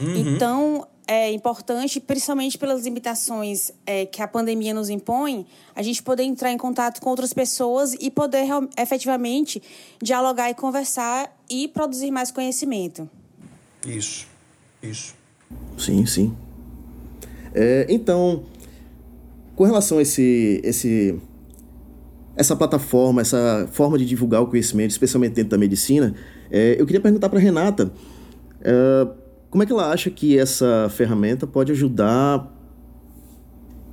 Uhum. 0.00 0.16
Então, 0.16 0.86
é 1.08 1.32
importante, 1.32 1.98
principalmente 1.98 2.56
pelas 2.56 2.84
limitações 2.84 3.72
é, 3.84 4.06
que 4.06 4.22
a 4.22 4.28
pandemia 4.28 4.72
nos 4.72 4.88
impõe, 4.88 5.44
a 5.74 5.82
gente 5.82 6.00
poder 6.00 6.22
entrar 6.22 6.52
em 6.52 6.56
contato 6.56 7.00
com 7.00 7.10
outras 7.10 7.32
pessoas 7.32 7.96
e 7.98 8.12
poder 8.12 8.46
efetivamente 8.78 9.60
dialogar 10.00 10.50
e 10.50 10.54
conversar 10.54 11.36
e 11.50 11.66
produzir 11.66 12.12
mais 12.12 12.30
conhecimento. 12.30 13.10
Isso, 13.84 14.28
isso. 14.80 15.16
Sim, 15.76 16.06
sim. 16.06 16.36
É, 17.54 17.86
então, 17.88 18.44
com 19.54 19.64
relação 19.64 19.98
a 19.98 20.02
esse, 20.02 20.60
esse, 20.64 21.18
essa 22.36 22.56
plataforma, 22.56 23.20
essa 23.20 23.68
forma 23.72 23.98
de 23.98 24.04
divulgar 24.04 24.42
o 24.42 24.46
conhecimento, 24.46 24.90
especialmente 24.90 25.34
dentro 25.34 25.50
da 25.50 25.58
medicina, 25.58 26.14
é, 26.50 26.76
eu 26.78 26.86
queria 26.86 27.00
perguntar 27.00 27.28
para 27.28 27.38
Renata, 27.38 27.92
é, 28.62 29.06
como 29.50 29.62
é 29.62 29.66
que 29.66 29.72
ela 29.72 29.90
acha 29.90 30.10
que 30.10 30.38
essa 30.38 30.88
ferramenta 30.90 31.46
pode 31.46 31.72
ajudar 31.72 32.50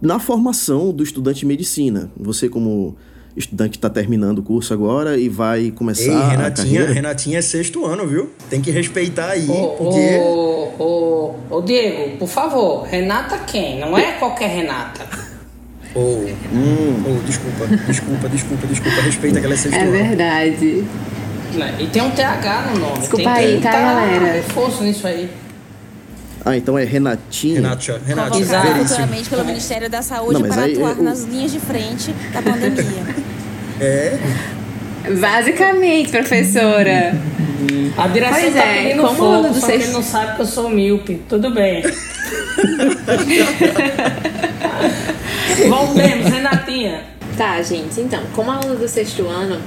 na 0.01 0.20
formação 0.20 0.94
do 0.94 1.04
estudante 1.04 1.42
de 1.42 1.46
medicina? 1.46 2.10
Você 2.18 2.48
como 2.48 2.96
estudante 3.36 3.72
que 3.72 3.78
está 3.78 3.89
terminando 3.89 4.39
o 4.39 4.44
curso 4.44 4.74
agora 4.74 5.18
e 5.18 5.30
vai 5.30 5.72
começar 5.72 6.04
Ei, 6.04 6.30
Renatinha, 6.30 6.48
a 6.48 6.51
carreira. 6.51 6.94
Renatinha 6.94 7.39
é 7.39 7.42
sexto 7.42 7.86
ano, 7.86 8.08
viu? 8.08 8.30
Tem 8.50 8.62
que 8.62 8.72
respeitar 8.72 9.32
aí, 9.32 9.50
ô, 9.50 9.68
porque... 9.78 10.18
Ô, 10.18 10.74
ô, 10.80 11.36
ô, 11.58 11.62
Diego, 11.62 12.18
por 12.18 12.28
favor, 12.28 12.84
Renata 12.84 13.38
quem? 13.39 13.80
Não 13.80 13.98
é 13.98 14.13
qualquer 14.13 14.50
Renata. 14.50 15.28
Ô, 15.96 16.00
oh, 16.00 16.55
hum. 16.55 17.03
oh, 17.08 17.25
desculpa, 17.25 17.65
desculpa, 17.88 18.29
desculpa, 18.29 18.67
desculpa. 18.67 19.01
Respeita 19.01 19.39
que 19.39 19.46
ela 19.46 19.55
é 19.55 19.58
sexto 19.58 19.75
É 19.75 19.86
verdade. 19.86 20.86
E 21.79 21.88
tem 21.88 22.01
um 22.01 22.12
TH 22.12 22.72
no 22.74 22.79
nome. 22.79 23.00
Desculpa 23.00 23.34
tem 23.36 23.46
aí, 23.46 23.60
tá, 23.60 23.72
galera? 23.72 24.34
reforço 24.34 24.84
nisso 24.84 25.08
aí. 25.08 25.29
Ah, 26.46 26.55
então 26.55 26.77
é 26.77 26.84
Renatinha. 26.84 27.55
Renatia, 27.55 28.00
Renatia. 28.05 28.46
Convocado 28.46 28.79
futuramente 28.79 29.29
pelo 29.29 29.46
Ministério 29.46 29.89
da 29.89 30.01
Saúde 30.01 30.41
Não, 30.41 30.48
para 30.48 30.62
aí, 30.63 30.74
atuar 30.74 30.98
é, 30.98 31.01
nas 31.01 31.24
linhas 31.24 31.51
de 31.51 31.60
frente 31.60 32.13
da 32.34 32.41
pandemia. 32.41 33.29
É? 33.81 34.19
Basicamente, 35.22 36.10
professora. 36.12 37.15
A 37.98 38.08
direção 38.10 38.41
pois 38.41 38.53
tá 38.53 38.60
é, 38.60 38.84
pedindo 38.84 39.03
como 39.03 39.15
fogo, 39.15 39.48
só 39.48 39.53
vocês... 39.53 39.77
que 39.77 39.88
ele 39.88 39.93
não 39.93 40.03
sabe 40.03 40.36
que 40.36 40.41
eu 40.41 40.46
sou 40.46 40.69
míope. 40.69 41.22
Tudo 41.29 41.53
bem. 41.53 41.81
Voltemos, 45.70 46.27
Renatinha. 46.27 47.03
Tá, 47.38 47.62
gente. 47.62 48.01
Então, 48.01 48.22
como 48.36 48.51
aluno 48.51 48.75
do 48.75 48.88
sexto 48.88 49.27
ano, 49.27 49.60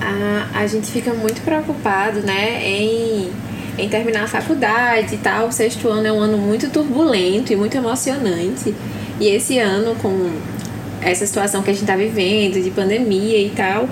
a, 0.00 0.60
a 0.60 0.66
gente 0.66 0.90
fica 0.90 1.12
muito 1.12 1.42
preocupado, 1.42 2.20
né, 2.20 2.62
em 2.64 3.30
em 3.78 3.88
terminar 3.88 4.24
a 4.24 4.26
faculdade 4.26 5.14
e 5.14 5.18
tal. 5.18 5.48
O 5.48 5.52
sexto 5.52 5.88
ano 5.88 6.06
é 6.06 6.12
um 6.12 6.20
ano 6.20 6.36
muito 6.36 6.68
turbulento 6.70 7.52
e 7.52 7.56
muito 7.56 7.76
emocionante. 7.76 8.74
E 9.18 9.28
esse 9.28 9.58
ano, 9.58 9.94
com 9.96 10.30
essa 11.00 11.26
situação 11.26 11.62
que 11.62 11.70
a 11.70 11.72
gente 11.72 11.82
está 11.82 11.96
vivendo, 11.96 12.62
de 12.62 12.70
pandemia 12.70 13.38
e 13.38 13.50
tal, 13.50 13.88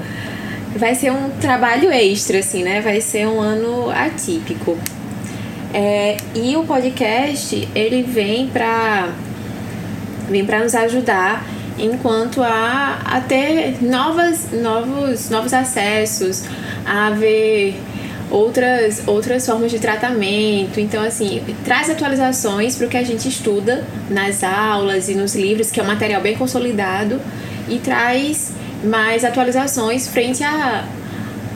vai 0.77 0.95
ser 0.95 1.11
um 1.11 1.31
trabalho 1.41 1.91
extra, 1.91 2.38
assim, 2.38 2.62
né? 2.62 2.81
Vai 2.81 3.00
ser 3.00 3.27
um 3.27 3.41
ano 3.41 3.91
atípico. 3.91 4.77
É, 5.73 6.17
e 6.35 6.57
o 6.57 6.65
podcast, 6.65 7.69
ele 7.75 8.03
vem 8.03 8.49
para 8.49 9.11
vem 10.29 10.45
para 10.45 10.63
nos 10.63 10.75
ajudar 10.75 11.45
enquanto 11.79 12.43
a, 12.43 13.01
a 13.05 13.21
ter 13.21 13.83
novas, 13.83 14.49
novos, 14.53 15.31
novos 15.31 15.53
acessos, 15.55 16.45
a 16.85 17.11
ver 17.11 17.81
outras, 18.31 19.03
outras 19.07 19.47
formas 19.47 19.71
de 19.71 19.79
tratamento. 19.79 20.81
Então, 20.81 21.03
assim, 21.03 21.43
traz 21.65 21.89
atualizações 21.89 22.77
para 22.77 22.87
o 22.87 22.91
que 22.91 22.97
a 22.97 23.05
gente 23.05 23.29
estuda 23.29 23.85
nas 24.11 24.43
aulas 24.43 25.09
e 25.09 25.15
nos 25.15 25.35
livros, 25.35 25.71
que 25.71 25.81
é 25.81 25.83
um 25.83 25.87
material 25.87 26.21
bem 26.21 26.37
consolidado, 26.37 27.21
e 27.69 27.79
traz 27.79 28.53
mais 28.85 29.25
atualizações 29.25 30.09
frente 30.09 30.43
a, 30.43 30.85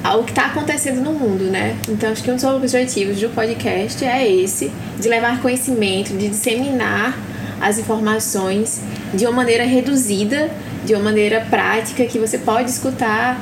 ao 0.03 0.25
que 0.25 0.31
está 0.31 0.47
acontecendo 0.47 1.01
no 1.01 1.13
mundo, 1.13 1.45
né? 1.45 1.77
Então, 1.89 2.11
acho 2.11 2.23
que 2.23 2.31
um 2.31 2.35
dos 2.35 2.45
objetivos 2.45 3.21
do 3.21 3.29
podcast 3.31 4.05
é 4.05 4.31
esse, 4.31 4.71
de 4.99 5.09
levar 5.09 5.41
conhecimento, 5.41 6.17
de 6.17 6.29
disseminar 6.29 7.19
as 7.63 7.79
informações 7.79 8.81
de 9.15 9.25
uma 9.25 9.33
maneira 9.33 9.65
reduzida, 9.65 10.51
de 10.85 10.95
uma 10.95 11.05
maneira 11.05 11.47
prática, 11.49 12.05
que 12.05 12.19
você 12.19 12.37
pode 12.37 12.71
escutar 12.71 13.41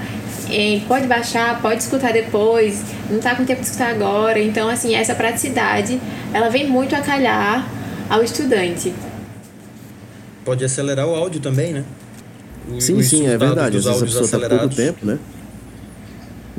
pode 0.89 1.07
baixar, 1.07 1.61
pode 1.63 1.83
escutar 1.83 2.13
depois, 2.13 2.83
não 3.09 3.19
está 3.19 3.35
com 3.35 3.45
tempo 3.45 3.61
de 3.61 3.67
escutar 3.67 3.91
agora. 3.91 4.39
Então, 4.41 4.69
assim, 4.69 4.95
essa 4.95 5.15
praticidade, 5.15 6.01
ela 6.33 6.49
vem 6.49 6.69
muito 6.69 6.95
a 6.95 7.01
calhar 7.01 7.69
ao 8.09 8.23
estudante. 8.23 8.93
Pode 10.45 10.65
acelerar 10.65 11.07
o 11.07 11.15
áudio 11.15 11.41
também, 11.41 11.73
né? 11.73 11.85
O, 12.69 12.81
sim, 12.81 13.01
sim, 13.03 13.27
é 13.27 13.39
verdade. 13.39 13.77
Às 13.77 13.85
vezes 13.85 14.03
a 14.03 14.05
pessoa 14.05 14.25
está 14.25 14.49
pouco 14.59 14.75
tempo, 14.75 15.07
né? 15.07 15.19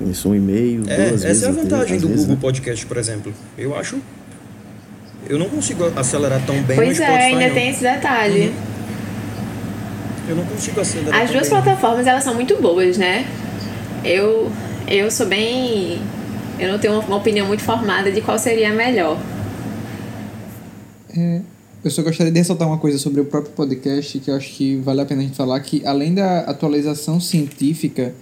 Isso, 0.10 0.30
um 0.30 0.36
e-mail, 0.36 0.84
é, 0.88 1.10
duas 1.10 1.24
essa 1.24 1.28
vezes. 1.28 1.44
Essa 1.44 1.46
é 1.46 1.50
a 1.50 1.52
vantagem 1.52 2.00
do 2.00 2.08
vezes, 2.08 2.22
Google 2.22 2.36
né? 2.36 2.42
Podcast, 2.42 2.86
por 2.86 2.98
exemplo. 2.98 3.34
Eu 3.58 3.76
acho... 3.76 3.98
Eu 5.32 5.40
não 5.40 5.48
consigo 5.48 5.86
acelerar 5.96 6.46
tão 6.46 6.62
bem 6.64 6.76
pois 6.76 7.00
no 7.00 7.06
é, 7.06 7.08
Spotify, 7.08 7.24
ainda 7.24 7.48
não. 7.48 7.54
tem 7.54 7.70
esse 7.70 7.82
detalhe. 7.82 8.48
Uhum. 8.48 8.54
Eu 10.28 10.36
não 10.36 10.46
consigo 10.46 10.82
acelerar 10.82 11.22
As 11.22 11.32
duas 11.32 11.50
bem. 11.50 11.62
plataformas, 11.62 12.06
elas 12.06 12.22
são 12.22 12.36
muito 12.36 12.62
boas, 12.62 12.98
né? 12.98 13.26
Eu, 14.04 14.52
eu 14.90 15.10
sou 15.10 15.26
bem. 15.28 16.02
Eu 16.60 16.70
não 16.70 16.80
tenho 16.80 16.96
uma, 16.96 17.04
uma 17.06 17.16
opinião 17.16 17.48
muito 17.48 17.64
formada 17.64 18.12
de 18.12 18.20
qual 18.20 18.38
seria 18.38 18.72
a 18.72 18.74
melhor. 18.74 19.18
É, 21.18 21.40
eu 21.82 21.90
só 21.90 22.02
gostaria 22.02 22.30
de 22.30 22.38
ressaltar 22.38 22.68
uma 22.68 22.78
coisa 22.78 22.98
sobre 22.98 23.22
o 23.22 23.26
próprio 23.26 23.54
podcast 23.54 24.20
que 24.20 24.30
eu 24.30 24.36
acho 24.36 24.50
que 24.50 24.76
vale 24.84 25.00
a 25.00 25.06
pena 25.06 25.22
a 25.22 25.24
gente 25.24 25.38
falar 25.38 25.58
que 25.62 25.82
além 25.86 26.14
da 26.14 26.40
atualização 26.40 27.22
científica 27.22 28.14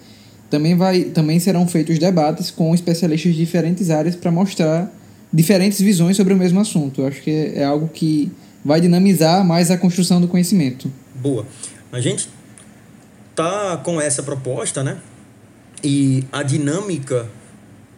também 0.48 0.76
vai 0.76 1.06
também 1.06 1.40
serão 1.40 1.68
feitos 1.68 1.98
debates 1.98 2.52
com 2.52 2.72
especialistas 2.76 3.34
de 3.34 3.40
diferentes 3.40 3.90
áreas 3.90 4.16
para 4.16 4.30
mostrar 4.30 4.92
diferentes 5.32 5.80
visões 5.80 6.18
sobre 6.18 6.34
o 6.34 6.38
mesmo 6.38 6.60
assunto. 6.60 7.02
Eu 7.02 7.08
acho 7.08 7.22
que 7.22 7.32
é 7.56 7.64
algo 7.64 7.88
que 7.88 8.32
vai 8.64 8.82
dinamizar 8.82 9.46
mais 9.46 9.72
a 9.72 9.78
construção 9.78 10.20
do 10.20 10.28
conhecimento. 10.28 10.92
Boa. 11.16 11.46
A 11.92 12.00
gente 12.00 12.30
tá 13.36 13.78
com 13.78 14.00
essa 14.02 14.22
proposta, 14.22 14.84
né? 14.84 14.98
e 15.84 16.24
a 16.32 16.44
dinâmica 16.44 17.28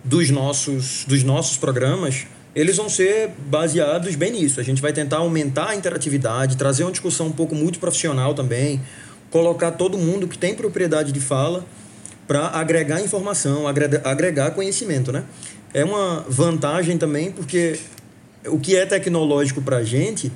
dos 0.03 0.29
nossos, 0.29 1.05
dos 1.07 1.23
nossos 1.23 1.57
programas, 1.57 2.25
eles 2.55 2.77
vão 2.77 2.89
ser 2.89 3.31
baseados 3.47 4.15
bem 4.15 4.31
nisso. 4.31 4.59
A 4.59 4.63
gente 4.63 4.81
vai 4.81 4.91
tentar 4.91 5.17
aumentar 5.17 5.69
a 5.69 5.75
interatividade, 5.75 6.57
trazer 6.57 6.83
uma 6.83 6.91
discussão 6.91 7.27
um 7.27 7.31
pouco 7.31 7.55
muito 7.55 7.79
profissional 7.79 8.33
também, 8.33 8.81
colocar 9.29 9.71
todo 9.71 9.97
mundo 9.97 10.27
que 10.27 10.38
tem 10.38 10.53
propriedade 10.53 11.11
de 11.11 11.19
fala 11.19 11.65
para 12.27 12.47
agregar 12.47 13.01
informação, 13.01 13.65
agregar 13.67 14.51
conhecimento, 14.51 15.11
né? 15.11 15.23
É 15.73 15.83
uma 15.83 16.25
vantagem 16.27 16.97
também 16.97 17.31
porque 17.31 17.79
o 18.47 18.59
que 18.59 18.75
é 18.75 18.85
tecnológico 18.85 19.61
para 19.61 19.77
a 19.77 19.83
gente, 19.83 20.31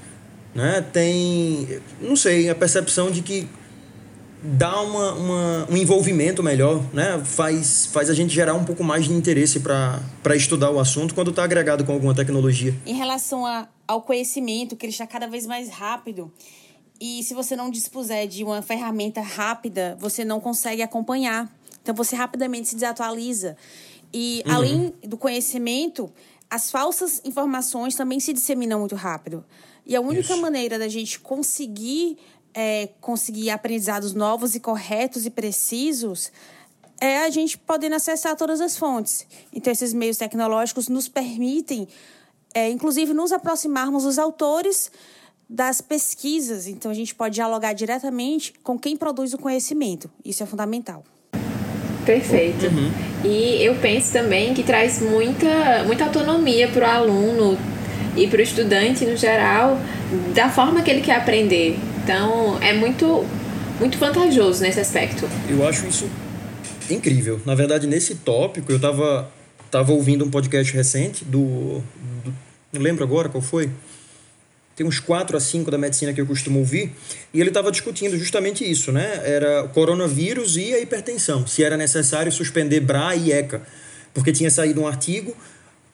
né, 0.54 0.86
tem, 0.94 1.82
não 2.00 2.15
sei, 2.15 2.50
a 2.50 2.56
percepção 2.56 3.12
de 3.12 3.22
que 3.22 3.48
dá 4.46 4.82
uma, 4.82 5.13
uma, 5.13 5.68
um 5.72 5.77
envolvimento 5.77 6.44
melhor, 6.44 6.84
né? 6.94 7.22
faz, 7.25 7.88
faz 7.88 8.10
a 8.10 8.13
gente 8.13 8.34
gerar 8.34 8.54
um 8.54 8.63
pouco 8.63 8.84
mais 8.84 9.06
de 9.06 9.13
interesse 9.13 9.60
para 9.60 10.36
estudar 10.36 10.70
o 10.70 10.80
assunto 10.80 11.15
quando 11.15 11.32
está 11.32 11.44
agregado 11.44 11.84
com 11.84 11.92
alguma 11.92 12.13
tecnologia. 12.13 12.75
Em 12.86 12.94
relação 12.94 13.46
a, 13.46 13.68
ao 13.88 14.01
conhecimento, 14.01 14.75
que 14.75 14.86
ele 14.86 14.92
está 14.92 15.08
cada 15.08 15.27
vez 15.27 15.48
mais 15.48 15.70
rápido, 15.70 16.32
e 17.01 17.24
se 17.24 17.34
você 17.34 17.56
não 17.56 17.70
dispuser 17.70 18.27
de 18.27 18.44
uma 18.44 18.62
ferramenta 18.62 19.22
rápida, 19.22 19.98
você 20.00 20.24
não 20.24 20.39
consegue 20.39 20.82
acompanhar. 20.82 21.51
Então 21.82 21.94
você 21.94 22.15
rapidamente 22.15 22.70
se 22.70 22.75
desatualiza. 22.75 23.58
E 24.18 24.42
uhum. 24.46 24.54
além 24.54 24.94
do 25.04 25.18
conhecimento, 25.18 26.10
as 26.50 26.72
falsas 26.72 27.20
informações 27.26 27.96
também 27.96 28.18
se 28.18 28.32
disseminam 28.32 28.80
muito 28.80 28.96
rápido. 28.96 29.44
E 29.86 29.94
a 29.94 30.00
única 30.00 30.32
Isso. 30.32 30.42
maneira 30.42 30.80
da 30.80 30.88
gente 30.88 31.20
conseguir 31.20 32.18
é, 32.54 32.88
conseguir 33.02 33.50
aprendizados 33.50 34.14
novos 34.14 34.56
e 34.56 34.62
corretos 34.62 35.26
e 35.26 35.30
precisos 35.30 36.32
é 37.02 37.26
a 37.26 37.30
gente 37.30 37.58
podendo 37.58 37.96
acessar 37.96 38.38
todas 38.38 38.62
as 38.62 38.78
fontes. 38.78 39.28
Então, 39.52 39.74
esses 39.74 39.92
meios 39.92 40.16
tecnológicos 40.16 40.88
nos 40.88 41.10
permitem, 41.10 41.86
é, 42.54 42.70
inclusive, 42.70 43.14
nos 43.14 43.34
aproximarmos 43.34 44.04
dos 44.04 44.18
autores 44.18 44.90
das 45.50 45.82
pesquisas. 45.82 46.68
Então, 46.68 46.90
a 46.90 46.94
gente 46.94 47.14
pode 47.14 47.36
dialogar 47.36 47.74
diretamente 47.74 48.54
com 48.64 48.80
quem 48.80 48.96
produz 48.96 49.34
o 49.34 49.38
conhecimento. 49.38 50.10
Isso 50.24 50.42
é 50.42 50.46
fundamental. 50.46 51.04
Perfeito. 52.06 52.68
Uhum. 52.68 52.92
E 53.24 53.64
eu 53.64 53.76
penso 53.76 54.14
também 54.14 54.54
que 54.54 54.64
traz 54.64 55.02
muita, 55.02 55.84
muita 55.86 56.06
autonomia 56.06 56.68
para 56.68 56.88
o 56.88 56.92
aluno 56.92 57.58
e 58.16 58.28
para 58.28 58.40
o 58.40 58.42
estudante 58.42 59.06
no 59.06 59.18
geral, 59.18 59.80
da 60.34 60.50
forma 60.50 60.82
que 60.82 60.92
ele 60.92 61.02
quer 61.02 61.16
aprender. 61.16 61.78
Então, 62.04 62.58
é 62.62 62.72
muito, 62.72 63.26
muito 63.80 63.98
vantajoso 63.98 64.62
nesse 64.62 64.80
aspecto. 64.80 65.28
Eu 65.50 65.68
acho 65.68 65.88
isso 65.88 66.10
incrível. 66.90 67.42
Na 67.46 67.56
verdade, 67.56 67.88
nesse 67.88 68.16
tópico, 68.16 68.72
eu 68.72 68.76
estava 68.78 69.30
tava 69.72 69.92
ouvindo 69.92 70.24
um 70.24 70.30
podcast 70.30 70.74
recente 70.74 71.26
do, 71.26 71.82
do. 72.24 72.34
Não 72.72 72.82
lembro 72.82 73.04
agora 73.04 73.28
qual 73.28 73.42
foi. 73.42 73.70
Tem 74.75 74.86
uns 74.86 75.00
4 75.00 75.38
a 75.38 75.39
5 75.39 75.72
da 75.72 75.77
medicina 75.77 76.12
que 76.13 76.20
eu 76.20 76.25
costumo 76.25 76.60
ouvir. 76.60 76.91
E 77.34 77.39
ele 77.39 77.50
estava 77.50 77.72
discutindo 77.72 78.17
justamente 78.17 78.70
isso, 78.70 78.91
né? 78.91 79.22
Era 79.24 79.67
coronavírus 79.70 80.58
e 80.58 80.74
a 80.74 80.79
hipertensão. 80.79 81.48
Se 81.48 81.63
era 81.63 81.77
necessário 81.77 82.32
suspender 82.32 82.82
BRA 82.82 83.15
e 83.15 83.32
ECA. 83.32 83.62
Porque 84.13 84.32
tinha 84.32 84.51
saído 84.51 84.82
um 84.82 84.88
artigo 84.88 85.36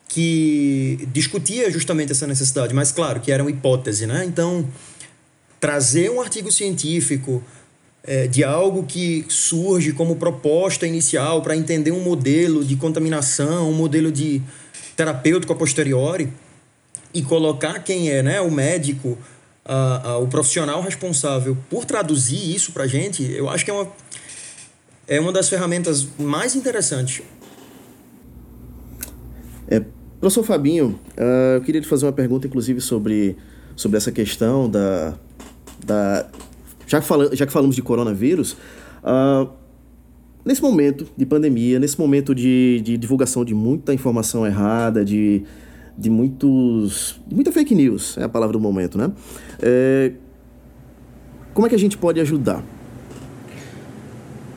que 0.07 1.07
discutia 1.13 1.69
justamente 1.69 2.11
essa 2.11 2.25
necessidade. 2.25 2.73
Mas, 2.73 2.91
claro, 2.91 3.19
que 3.19 3.31
era 3.31 3.43
uma 3.43 3.51
hipótese, 3.51 4.07
né? 4.07 4.25
Então 4.25 4.67
trazer 5.61 6.09
um 6.09 6.19
artigo 6.19 6.51
científico 6.51 7.43
é, 8.03 8.25
de 8.25 8.43
algo 8.43 8.83
que 8.83 9.23
surge 9.29 9.93
como 9.93 10.15
proposta 10.15 10.87
inicial 10.87 11.43
para 11.43 11.55
entender 11.55 11.91
um 11.91 12.01
modelo 12.01 12.65
de 12.65 12.75
contaminação, 12.75 13.69
um 13.69 13.73
modelo 13.73 14.11
de 14.11 14.41
terapêutico 14.95 15.53
a 15.53 15.55
posteriori, 15.55 16.33
e 17.13 17.21
colocar 17.21 17.79
quem 17.79 18.09
é 18.09 18.21
né, 18.21 18.41
o 18.41 18.51
médico, 18.51 19.17
a, 19.65 20.11
a, 20.11 20.17
o 20.17 20.27
profissional 20.27 20.81
responsável 20.81 21.57
por 21.69 21.85
traduzir 21.85 22.55
isso 22.55 22.71
para 22.71 22.87
gente, 22.87 23.23
eu 23.31 23.49
acho 23.49 23.63
que 23.65 23.71
é 23.71 23.73
uma, 23.73 23.87
é 25.07 25.19
uma 25.19 25.31
das 25.31 25.49
ferramentas 25.49 26.07
mais 26.17 26.55
interessantes. 26.55 27.21
É, 29.67 29.81
professor 30.19 30.43
Fabinho, 30.43 30.99
uh, 31.17 31.55
eu 31.55 31.61
queria 31.61 31.81
te 31.81 31.87
fazer 31.87 32.05
uma 32.05 32.11
pergunta, 32.11 32.47
inclusive, 32.47 32.81
sobre, 32.81 33.37
sobre 33.75 33.97
essa 33.97 34.11
questão 34.11 34.69
da. 34.69 35.13
da 35.85 36.29
já, 36.85 36.99
que 36.99 37.07
fala, 37.07 37.35
já 37.35 37.45
que 37.45 37.53
falamos 37.53 37.75
de 37.75 37.81
coronavírus, 37.81 38.53
uh, 39.03 39.49
nesse 40.43 40.61
momento 40.61 41.07
de 41.15 41.25
pandemia, 41.25 41.79
nesse 41.79 41.97
momento 41.99 42.35
de, 42.35 42.81
de 42.83 42.97
divulgação 42.97 43.45
de 43.45 43.53
muita 43.53 43.93
informação 43.93 44.45
errada, 44.45 45.05
de, 45.05 45.43
de 45.97 46.09
muitos. 46.09 47.19
Muita 47.31 47.51
fake 47.51 47.75
news, 47.75 48.17
é 48.17 48.23
a 48.23 48.29
palavra 48.29 48.53
do 48.53 48.59
momento, 48.59 48.97
né? 48.97 49.11
É, 49.61 50.11
como 51.53 51.67
é 51.67 51.69
que 51.69 51.75
a 51.75 51.79
gente 51.79 51.97
pode 51.97 52.19
ajudar? 52.19 52.63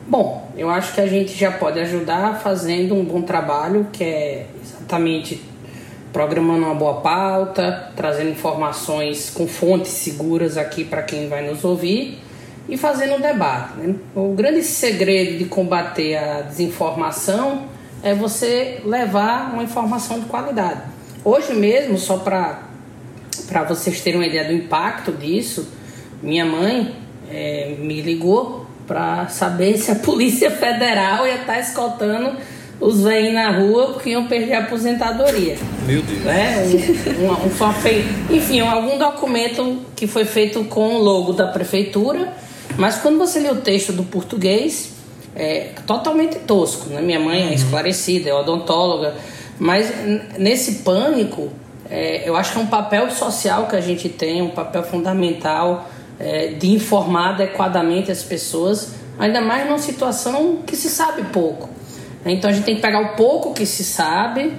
Bom, 0.07 0.51
eu 0.57 0.69
acho 0.69 0.95
que 0.95 1.01
a 1.01 1.07
gente 1.07 1.35
já 1.35 1.51
pode 1.51 1.81
ajudar 1.81 2.41
fazendo 2.41 2.95
um 2.95 3.05
bom 3.05 3.23
trabalho, 3.23 3.89
que 3.91 4.05
é 4.05 4.47
exatamente 4.63 5.43
programando 6.13 6.67
uma 6.67 6.75
boa 6.75 7.01
pauta, 7.01 7.91
trazendo 7.97 8.31
informações 8.31 9.31
com 9.31 9.49
fontes 9.49 9.91
seguras 9.91 10.57
aqui 10.57 10.85
para 10.85 11.03
quem 11.03 11.29
vai 11.29 11.49
nos 11.49 11.65
ouvir 11.65 12.19
e 12.69 12.77
fazendo 12.77 13.15
um 13.15 13.21
debate. 13.21 13.79
Né? 13.79 13.97
O 14.15 14.35
grande 14.35 14.63
segredo 14.63 15.39
de 15.39 15.47
combater 15.47 16.17
a 16.17 16.43
desinformação 16.43 17.65
é 18.03 18.15
você 18.15 18.81
levar 18.85 19.53
uma 19.53 19.63
informação 19.63 20.21
de 20.21 20.27
qualidade. 20.27 20.94
Hoje 21.25 21.55
mesmo, 21.55 21.99
só 21.99 22.19
para 22.19 22.61
vocês 23.69 24.01
terem 24.01 24.21
uma 24.21 24.27
ideia 24.27 24.45
do 24.45 24.53
impacto 24.53 25.13
disso, 25.13 25.67
minha 26.23 26.45
mãe 26.45 26.95
é, 27.31 27.75
me 27.79 28.01
ligou 28.03 28.67
para 28.87 29.29
saber 29.29 29.79
se 29.79 29.91
a 29.91 29.95
Polícia 30.05 30.51
Federal 30.51 31.27
ia 31.27 31.37
estar 31.37 31.55
tá 31.55 31.61
escoltando 31.61 32.37
os 32.81 33.03
velhinhos 33.03 33.35
na 33.35 33.51
rua 33.51 33.93
porque 33.93 34.11
iam 34.11 34.27
perder 34.27 34.55
a 34.55 34.59
aposentadoria. 34.61 35.57
Meu 35.87 36.03
Deus. 36.03 36.27
É, 36.27 36.65
um, 37.21 37.29
um, 37.29 37.35
um, 37.35 38.35
enfim, 38.35 38.61
algum 38.61 38.99
documento 38.99 39.81
que 39.97 40.07
foi 40.07 40.25
feito 40.25 40.65
com 40.65 40.97
o 40.97 40.99
logo 40.99 41.33
da 41.33 41.47
prefeitura 41.47 42.45
mas 42.77 42.97
quando 42.97 43.19
você 43.19 43.39
lê 43.39 43.51
o 43.51 43.57
texto 43.57 43.93
do 43.93 44.03
português, 44.03 44.91
é 45.35 45.71
totalmente 45.87 46.39
tosco. 46.41 46.89
Né? 46.91 47.01
Minha 47.01 47.21
mãe 47.21 47.43
é 47.43 47.47
uhum. 47.47 47.53
esclarecida, 47.53 48.31
é 48.31 48.35
odontóloga, 48.35 49.15
mas 49.59 49.93
nesse 50.39 50.77
pânico, 50.83 51.51
é, 51.89 52.29
eu 52.29 52.37
acho 52.37 52.53
que 52.53 52.59
é 52.59 52.63
um 52.63 52.67
papel 52.67 53.11
social 53.11 53.67
que 53.67 53.77
a 53.77 53.81
gente 53.81 54.09
tem, 54.09 54.43
um 54.43 54.51
papel 54.51 54.83
fundamental 54.83 55.89
é, 56.19 56.49
de 56.49 56.71
informar 56.71 57.31
adequadamente 57.31 58.11
as 58.11 58.23
pessoas, 58.23 58.95
ainda 59.19 59.41
mais 59.41 59.67
numa 59.67 59.79
situação 59.79 60.59
que 60.67 60.77
se 60.77 60.89
sabe 60.89 61.23
pouco. 61.25 61.69
Então 62.25 62.51
a 62.51 62.53
gente 62.53 62.65
tem 62.65 62.77
que 62.77 62.81
pegar 62.81 63.01
o 63.01 63.17
pouco 63.17 63.53
que 63.53 63.67
se 63.67 63.85
sabe 63.85 64.53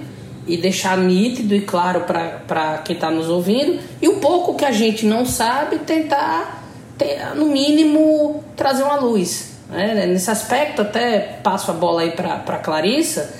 e 0.46 0.56
deixar 0.56 0.96
nítido 0.96 1.54
e 1.54 1.60
claro 1.60 2.02
para 2.46 2.78
quem 2.84 2.94
está 2.94 3.10
nos 3.10 3.28
ouvindo, 3.28 3.80
e 4.00 4.08
o 4.08 4.16
pouco 4.20 4.54
que 4.54 4.64
a 4.64 4.70
gente 4.70 5.04
não 5.04 5.26
sabe, 5.26 5.78
tentar 5.80 6.64
ter, 6.96 7.34
no 7.34 7.46
mínimo, 7.46 8.44
trazer 8.54 8.84
uma 8.84 8.96
luz. 8.96 9.56
Né? 9.68 10.06
Nesse 10.06 10.30
aspecto, 10.30 10.82
até 10.82 11.18
passo 11.42 11.72
a 11.72 11.74
bola 11.74 12.02
aí 12.02 12.12
para 12.12 12.58
Clarissa, 12.58 13.34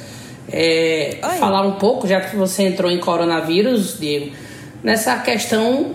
é, 0.50 1.18
falar 1.38 1.62
um 1.62 1.72
pouco, 1.72 2.06
já 2.06 2.20
que 2.20 2.36
você 2.36 2.64
entrou 2.64 2.90
em 2.90 2.98
coronavírus, 2.98 3.98
Diego, 3.98 4.32
nessa 4.82 5.16
questão 5.18 5.94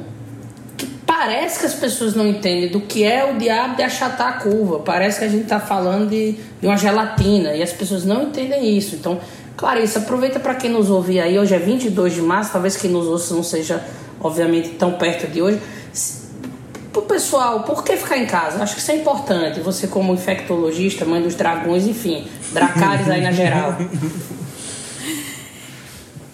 que 0.78 0.86
parece 1.06 1.60
que 1.60 1.66
as 1.66 1.74
pessoas 1.74 2.16
não 2.16 2.28
entendem 2.28 2.70
do 2.70 2.82
que 2.82 3.04
é 3.04 3.32
o 3.32 3.38
diabo 3.38 3.76
de 3.76 3.84
achatar 3.84 4.28
a 4.28 4.34
curva. 4.34 4.80
Parece 4.80 5.20
que 5.20 5.26
a 5.26 5.30
gente 5.30 5.44
está 5.44 5.60
falando 5.60 6.10
de, 6.10 6.34
de 6.60 6.68
uma 6.68 6.78
gelatina 6.78 7.54
e 7.56 7.64
as 7.64 7.72
pessoas 7.72 8.04
não 8.04 8.24
entendem 8.24 8.78
isso. 8.78 8.96
Então, 8.96 9.20
Clarissa, 9.56 10.00
aproveita 10.00 10.40
para 10.40 10.56
quem 10.56 10.70
nos 10.70 10.90
ouve 10.90 11.20
aí. 11.20 11.38
Hoje 11.38 11.54
é 11.54 11.60
22 11.60 12.16
de 12.16 12.22
março, 12.22 12.52
talvez 12.52 12.76
quem 12.76 12.90
nos 12.90 13.08
ouça 13.08 13.34
não 13.34 13.44
seja, 13.44 13.84
obviamente, 14.20 14.70
tão 14.70 14.94
perto 14.94 15.32
de 15.32 15.42
hoje 15.42 15.60
pro 16.92 17.04
pessoal, 17.04 17.64
por 17.64 17.84
que 17.84 17.98
ficar 17.98 18.18
em 18.18 18.26
casa? 18.26 18.62
Acho 18.62 18.76
que 18.76 18.82
isso 18.82 18.92
é 18.92 18.96
importante. 18.96 19.60
Você, 19.62 19.88
como 19.88 20.14
infectologista, 20.14 21.06
mãe 21.06 21.22
dos 21.22 21.36
dragões, 21.36 21.86
enfim, 21.88 22.28
Dracarys 22.52 23.10
aí 23.10 23.22
na 23.22 23.32
geral. 23.32 23.76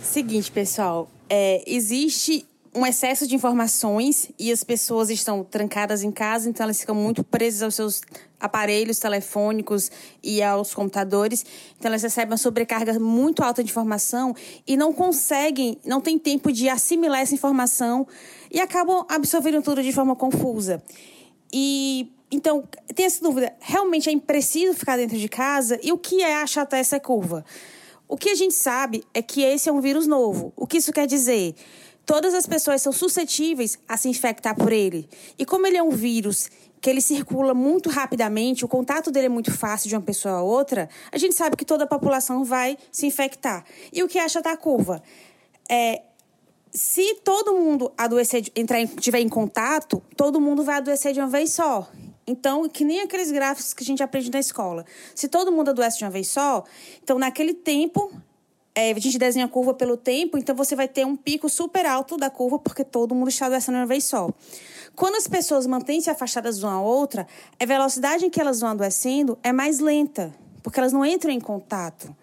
Seguinte, 0.02 0.52
pessoal, 0.52 1.08
é, 1.30 1.64
existe 1.68 2.46
um 2.78 2.86
excesso 2.86 3.28
de 3.28 3.36
informações 3.36 4.30
e 4.38 4.52
as 4.52 4.64
pessoas 4.64 5.10
estão 5.10 5.44
trancadas 5.44 6.04
em 6.04 6.12
casa, 6.12 6.48
então 6.48 6.64
elas 6.64 6.80
ficam 6.80 6.94
muito 6.94 7.24
presas 7.24 7.64
aos 7.64 7.76
seus 7.76 8.02
aparelhos 8.40 9.00
telefônicos 9.00 9.90
e 10.24 10.44
aos 10.44 10.76
computadores. 10.76 11.44
Então 11.78 11.90
elas 11.90 12.04
recebem 12.04 12.32
uma 12.32 12.38
sobrecarga 12.38 13.00
muito 13.00 13.44
alta 13.44 13.64
de 13.64 13.72
informação 13.72 14.36
e 14.68 14.78
não 14.78 14.94
conseguem, 14.94 15.80
não 15.84 16.00
tem 16.00 16.20
tempo 16.20 16.52
de 16.52 16.70
assimilar 16.70 17.22
essa 17.22 17.34
informação 17.34 18.08
e 18.52 18.60
acabam 18.60 19.06
absorvendo 19.10 19.62
tudo 19.62 19.82
de 19.82 19.92
forma 19.92 20.16
confusa. 20.16 20.82
E 21.52 22.12
então, 22.30 22.68
tem 22.94 23.06
essa 23.06 23.24
dúvida, 23.24 23.56
realmente 23.60 24.10
é 24.10 24.20
preciso 24.20 24.78
ficar 24.78 24.98
dentro 24.98 25.18
de 25.18 25.30
casa? 25.30 25.80
E 25.82 25.94
o 25.94 25.98
que 25.98 26.22
é 26.22 26.42
achatar 26.42 26.80
essa 26.80 27.00
curva? 27.00 27.46
O 28.08 28.18
que 28.18 28.30
a 28.30 28.36
gente 28.36 28.54
sabe 28.54 29.04
é 29.14 29.22
que 29.22 29.42
esse 29.42 29.70
é 29.70 29.72
um 29.72 29.80
vírus 29.80 30.08
novo. 30.08 30.52
O 30.56 30.68
que 30.68 30.78
isso 30.78 30.92
quer 30.92 31.08
dizer? 31.08 31.56
Todas 32.06 32.34
as 32.34 32.46
pessoas 32.46 32.82
são 32.82 32.92
suscetíveis 32.92 33.78
a 33.88 33.98
se 33.98 34.08
infectar 34.10 34.56
por 34.56 34.72
ele. 34.72 35.10
E 35.38 35.46
como 35.46 35.68
ele 35.68 35.78
é 35.78 35.84
um 35.84 35.90
vírus 35.90 36.50
que 36.80 36.90
ele 36.90 37.02
circula 37.02 37.54
muito 37.54 37.90
rapidamente, 37.90 38.64
o 38.64 38.68
contato 38.68 39.12
dele 39.12 39.26
é 39.26 39.30
muito 39.30 39.52
fácil 39.52 39.90
de 39.90 39.96
uma 39.96 40.02
pessoa 40.02 40.36
a 40.36 40.42
outra, 40.42 40.90
a 41.12 41.18
gente 41.18 41.36
sabe 41.36 41.58
que 41.58 41.66
toda 41.66 41.84
a 41.84 41.88
população 41.88 42.46
vai 42.46 42.78
se 42.92 43.06
infectar. 43.06 43.66
E 43.92 44.04
o 44.04 44.08
que 44.08 44.20
é 44.20 44.24
achatar 44.24 44.54
a 44.54 44.58
curva? 44.58 45.02
É, 45.70 46.02
se 46.72 47.16
todo 47.24 47.54
mundo 47.54 47.92
adoecer, 47.98 48.52
entrar, 48.56 48.86
tiver 48.88 49.20
em 49.20 49.30
contato, 49.30 50.02
todo 50.16 50.40
mundo 50.40 50.64
vai 50.64 50.78
adoecer 50.78 51.14
de 51.14 51.20
uma 51.20 51.28
vez 51.28 51.52
só. 51.52 51.88
Então, 52.26 52.68
que 52.68 52.84
nem 52.84 53.02
aqueles 53.02 53.32
gráficos 53.32 53.74
que 53.74 53.84
a 53.84 53.86
gente 53.86 54.04
aprende 54.04 54.30
na 54.30 54.40
escola. 54.40 54.86
Se 55.16 55.30
todo 55.30 55.52
mundo 55.52 55.70
adoece 55.70 55.98
de 55.98 56.04
uma 56.04 56.12
vez 56.12 56.28
só, 56.28 56.64
então 57.02 57.18
naquele 57.18 57.54
tempo, 57.54 58.12
é, 58.76 58.92
a 58.92 59.00
gente 59.00 59.18
desenha 59.18 59.46
a 59.46 59.50
curva 59.50 59.74
pelo 59.74 59.96
tempo, 59.96 60.38
então 60.38 60.54
você 60.54 60.76
vai 60.76 60.88
ter 60.88 61.06
um 61.06 61.16
pico 61.16 61.48
super 61.48 61.86
alto 61.86 62.18
da 62.18 62.30
curva, 62.30 62.60
porque 62.60 62.84
todo 62.84 63.16
mundo 63.16 63.30
está 63.30 63.46
adoecendo 63.46 63.78
de 63.78 63.82
uma 63.82 63.88
vez 63.88 64.04
só. 64.04 64.30
Quando 64.94 65.16
as 65.16 65.28
pessoas 65.28 65.66
mantêm-se 65.66 66.10
afastadas 66.10 66.62
uma 66.62 66.74
à 66.74 66.82
outra, 66.82 67.26
a 67.60 67.66
velocidade 67.66 68.26
em 68.26 68.30
que 68.30 68.42
elas 68.42 68.60
vão 68.60 68.72
adoecendo 68.72 69.38
é 69.42 69.54
mais 69.54 69.80
lenta, 69.80 70.36
porque 70.62 70.80
elas 70.80 70.92
não 70.92 71.06
entram 71.06 71.32
em 71.32 71.40
contato. 71.40 72.14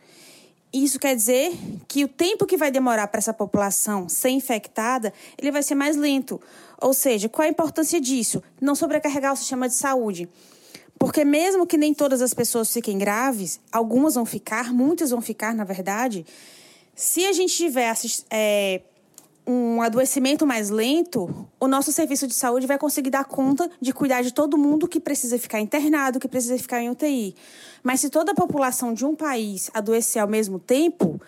Isso 0.74 0.98
quer 0.98 1.14
dizer 1.14 1.56
que 1.86 2.02
o 2.02 2.08
tempo 2.08 2.44
que 2.44 2.56
vai 2.56 2.68
demorar 2.68 3.06
para 3.06 3.18
essa 3.18 3.32
população 3.32 4.08
ser 4.08 4.30
infectada, 4.30 5.12
ele 5.38 5.52
vai 5.52 5.62
ser 5.62 5.76
mais 5.76 5.96
lento. 5.96 6.40
Ou 6.82 6.92
seja, 6.92 7.28
qual 7.28 7.46
a 7.46 7.48
importância 7.48 8.00
disso? 8.00 8.42
Não 8.60 8.74
sobrecarregar 8.74 9.32
o 9.32 9.36
sistema 9.36 9.68
de 9.68 9.74
saúde. 9.76 10.28
Porque 10.98 11.24
mesmo 11.24 11.64
que 11.64 11.76
nem 11.76 11.94
todas 11.94 12.20
as 12.20 12.34
pessoas 12.34 12.72
fiquem 12.72 12.98
graves, 12.98 13.60
algumas 13.70 14.16
vão 14.16 14.26
ficar, 14.26 14.74
muitas 14.74 15.10
vão 15.10 15.20
ficar, 15.20 15.54
na 15.54 15.62
verdade, 15.62 16.26
se 16.92 17.24
a 17.24 17.32
gente 17.32 17.54
tiver 17.54 17.94
é, 18.28 18.80
um 19.46 19.82
adoecimento 19.82 20.46
mais 20.46 20.70
lento, 20.70 21.46
o 21.60 21.68
nosso 21.68 21.92
serviço 21.92 22.26
de 22.26 22.34
saúde 22.34 22.66
vai 22.66 22.78
conseguir 22.78 23.10
dar 23.10 23.24
conta 23.24 23.70
de 23.80 23.92
cuidar 23.92 24.22
de 24.22 24.32
todo 24.32 24.56
mundo 24.56 24.88
que 24.88 24.98
precisa 24.98 25.38
ficar 25.38 25.60
internado, 25.60 26.18
que 26.18 26.28
precisa 26.28 26.56
ficar 26.58 26.80
em 26.80 26.90
UTI. 26.90 27.34
Mas 27.82 28.00
se 28.00 28.08
toda 28.08 28.32
a 28.32 28.34
população 28.34 28.94
de 28.94 29.04
um 29.04 29.14
país 29.14 29.70
adoecer 29.74 30.22
ao 30.22 30.28
mesmo 30.28 30.58
tempo, 30.58 31.20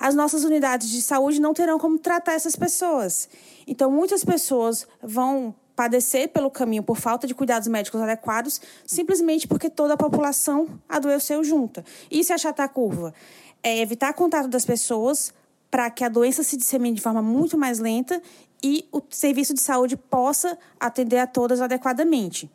as 0.00 0.14
nossas 0.14 0.44
unidades 0.44 0.88
de 0.88 1.00
saúde 1.00 1.40
não 1.40 1.54
terão 1.54 1.78
como 1.78 1.98
tratar 1.98 2.32
essas 2.32 2.56
pessoas. 2.56 3.28
Então, 3.66 3.90
muitas 3.90 4.24
pessoas 4.24 4.86
vão 5.02 5.54
padecer 5.76 6.28
pelo 6.28 6.50
caminho 6.50 6.82
por 6.82 6.96
falta 6.96 7.26
de 7.26 7.34
cuidados 7.34 7.68
médicos 7.68 8.00
adequados, 8.00 8.60
simplesmente 8.84 9.46
porque 9.46 9.70
toda 9.70 9.94
a 9.94 9.96
população 9.96 10.68
adoeceu 10.88 11.44
junta. 11.44 11.84
Isso 12.10 12.32
é 12.32 12.34
achatar 12.34 12.66
a 12.66 12.68
curva. 12.68 13.14
É 13.62 13.78
evitar 13.78 14.12
contato 14.12 14.48
das 14.48 14.64
pessoas, 14.64 15.32
para 15.70 15.88
que 15.90 16.04
a 16.04 16.08
doença 16.08 16.42
se 16.42 16.56
dissemine 16.56 16.96
de 16.96 17.02
forma 17.02 17.22
muito 17.22 17.56
mais 17.56 17.78
lenta 17.78 18.20
e 18.62 18.84
o 18.92 19.00
serviço 19.08 19.54
de 19.54 19.60
saúde 19.60 19.96
possa 19.96 20.58
atender 20.78 21.18
a 21.18 21.26
todas 21.26 21.60
adequadamente. 21.60 22.50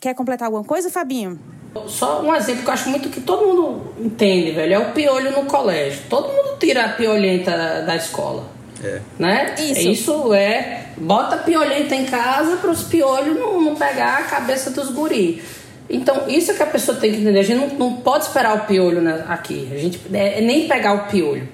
Quer 0.00 0.14
completar 0.14 0.46
alguma 0.46 0.64
coisa, 0.64 0.90
Fabinho? 0.90 1.38
Só 1.86 2.22
um 2.22 2.34
exemplo 2.34 2.62
que 2.62 2.68
eu 2.68 2.74
acho 2.74 2.88
muito 2.90 3.08
que 3.08 3.20
todo 3.20 3.46
mundo 3.46 3.94
entende, 3.98 4.50
velho, 4.50 4.74
é 4.74 4.78
o 4.78 4.92
piolho 4.92 5.32
no 5.32 5.44
colégio. 5.46 6.02
Todo 6.08 6.28
mundo 6.28 6.58
tira 6.58 6.84
a 6.84 6.88
piolhenta 6.90 7.50
da, 7.50 7.80
da 7.82 7.96
escola. 7.96 8.46
É. 8.82 9.00
Né? 9.18 9.54
Isso. 9.58 9.80
Isso 9.80 10.34
é. 10.34 10.88
Bota 10.96 11.36
a 11.36 11.38
piolhenta 11.38 11.94
em 11.94 12.04
casa 12.04 12.56
para 12.56 12.70
os 12.70 12.82
piolhos 12.82 13.38
não, 13.38 13.60
não 13.60 13.74
pegar 13.76 14.18
a 14.18 14.22
cabeça 14.24 14.70
dos 14.70 14.90
guris. 14.90 15.40
Então, 15.88 16.28
isso 16.28 16.50
é 16.50 16.54
que 16.54 16.62
a 16.62 16.66
pessoa 16.66 16.98
tem 16.98 17.12
que 17.12 17.20
entender. 17.20 17.38
A 17.38 17.42
gente 17.42 17.60
não, 17.60 17.90
não 17.90 17.96
pode 17.96 18.24
esperar 18.24 18.56
o 18.56 18.66
piolho 18.66 19.02
aqui. 19.28 19.70
A 19.72 19.78
gente 19.78 20.00
é, 20.12 20.38
é 20.38 20.40
nem 20.40 20.66
pegar 20.66 20.94
o 20.94 21.10
piolho. 21.10 21.48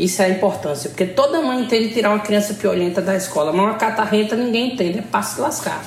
Isso 0.00 0.22
é 0.22 0.24
a 0.24 0.28
importância, 0.30 0.88
porque 0.88 1.04
toda 1.04 1.42
mãe 1.42 1.60
entende 1.62 1.92
tirar 1.92 2.10
uma 2.10 2.20
criança 2.20 2.54
piolenta 2.54 3.02
da 3.02 3.14
escola, 3.14 3.52
mas 3.52 3.60
uma 3.60 3.74
catarrenta 3.74 4.34
ninguém 4.34 4.72
entende, 4.72 5.00
é 5.00 5.02
para 5.02 5.22
se 5.22 5.38
lascar. 5.38 5.84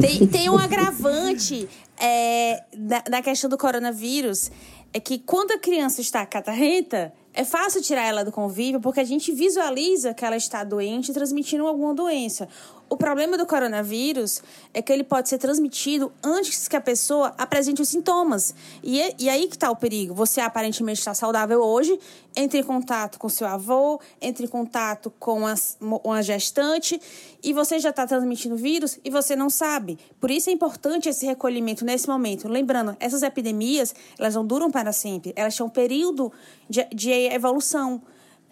tem, 0.00 0.26
tem 0.28 0.48
um 0.48 0.56
agravante 0.56 1.68
é, 1.98 2.62
da, 2.72 3.00
da 3.00 3.20
questão 3.20 3.50
do 3.50 3.58
coronavírus, 3.58 4.50
é 4.92 5.00
que 5.00 5.18
quando 5.18 5.50
a 5.50 5.58
criança 5.58 6.00
está 6.00 6.24
catarrenta, 6.24 7.12
é 7.34 7.44
fácil 7.44 7.82
tirar 7.82 8.04
ela 8.04 8.24
do 8.24 8.30
convívio 8.30 8.80
porque 8.80 9.00
a 9.00 9.04
gente 9.04 9.32
visualiza 9.32 10.14
que 10.14 10.24
ela 10.24 10.36
está 10.36 10.62
doente 10.62 11.12
transmitindo 11.12 11.66
alguma 11.66 11.94
doença. 11.94 12.48
O 12.90 12.96
problema 12.96 13.38
do 13.38 13.46
coronavírus 13.46 14.42
é 14.74 14.82
que 14.82 14.92
ele 14.92 15.04
pode 15.04 15.28
ser 15.28 15.38
transmitido 15.38 16.12
antes 16.24 16.66
que 16.66 16.74
a 16.74 16.80
pessoa 16.80 17.32
apresente 17.38 17.80
os 17.80 17.88
sintomas. 17.88 18.52
E, 18.82 19.00
é, 19.00 19.14
e 19.16 19.28
aí 19.28 19.46
que 19.46 19.54
está 19.54 19.70
o 19.70 19.76
perigo. 19.76 20.12
Você 20.12 20.40
aparentemente 20.40 20.98
está 20.98 21.14
saudável 21.14 21.62
hoje, 21.62 21.96
entre 22.34 22.58
em 22.58 22.64
contato 22.64 23.16
com 23.16 23.28
seu 23.28 23.46
avô, 23.46 24.00
entre 24.20 24.44
em 24.44 24.48
contato 24.48 25.08
com 25.20 25.42
uma 25.80 26.20
gestante, 26.20 27.00
e 27.44 27.52
você 27.52 27.78
já 27.78 27.90
está 27.90 28.04
transmitindo 28.08 28.56
vírus 28.56 28.98
e 29.04 29.08
você 29.08 29.36
não 29.36 29.48
sabe. 29.48 29.96
Por 30.20 30.28
isso 30.28 30.50
é 30.50 30.52
importante 30.52 31.08
esse 31.08 31.24
recolhimento 31.24 31.84
nesse 31.84 32.08
momento. 32.08 32.48
Lembrando, 32.48 32.96
essas 32.98 33.22
epidemias, 33.22 33.94
elas 34.18 34.34
não 34.34 34.44
duram 34.44 34.68
para 34.68 34.90
sempre. 34.90 35.32
Elas 35.36 35.56
têm 35.56 35.64
um 35.64 35.70
período 35.70 36.32
de, 36.68 36.84
de 36.92 37.12
evolução 37.12 38.02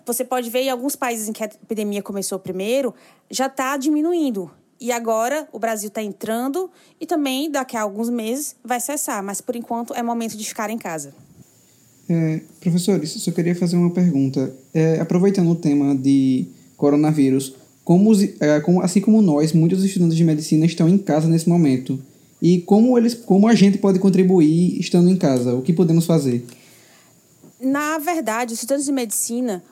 você 0.08 0.24
pode 0.24 0.48
ver 0.50 0.60
em 0.60 0.70
alguns 0.70 0.96
países 0.96 1.28
em 1.28 1.32
que 1.32 1.42
a 1.42 1.46
epidemia 1.46 2.02
começou 2.02 2.38
primeiro, 2.38 2.94
já 3.30 3.46
está 3.46 3.76
diminuindo. 3.76 4.50
E 4.80 4.90
agora 4.92 5.48
o 5.52 5.58
Brasil 5.58 5.88
está 5.88 6.02
entrando 6.02 6.70
e 7.00 7.06
também 7.06 7.50
daqui 7.50 7.76
a 7.76 7.82
alguns 7.82 8.08
meses 8.08 8.56
vai 8.64 8.80
cessar, 8.80 9.22
mas 9.22 9.40
por 9.40 9.56
enquanto 9.56 9.92
é 9.94 10.02
momento 10.02 10.36
de 10.36 10.44
ficar 10.44 10.70
em 10.70 10.78
casa. 10.78 11.12
É, 12.08 12.40
professores, 12.60 13.10
só 13.10 13.30
queria 13.32 13.54
fazer 13.54 13.76
uma 13.76 13.90
pergunta. 13.90 14.52
É, 14.72 14.98
aproveitando 15.00 15.50
o 15.50 15.54
tema 15.54 15.94
de 15.94 16.46
coronavírus, 16.76 17.54
como, 17.84 18.12
é, 18.40 18.60
como, 18.60 18.80
assim 18.80 19.00
como 19.00 19.20
nós, 19.20 19.52
muitos 19.52 19.84
estudantes 19.84 20.16
de 20.16 20.24
medicina 20.24 20.64
estão 20.64 20.88
em 20.88 20.96
casa 20.96 21.28
nesse 21.28 21.48
momento. 21.48 22.00
E 22.40 22.60
como, 22.60 22.96
eles, 22.96 23.14
como 23.14 23.48
a 23.48 23.54
gente 23.54 23.78
pode 23.78 23.98
contribuir 23.98 24.78
estando 24.78 25.10
em 25.10 25.16
casa? 25.16 25.54
O 25.54 25.60
que 25.60 25.72
podemos 25.72 26.06
fazer? 26.06 26.46
Na 27.60 27.98
verdade, 27.98 28.54
os 28.54 28.60
estudantes 28.60 28.86
de 28.86 28.92
medicina, 28.92 29.62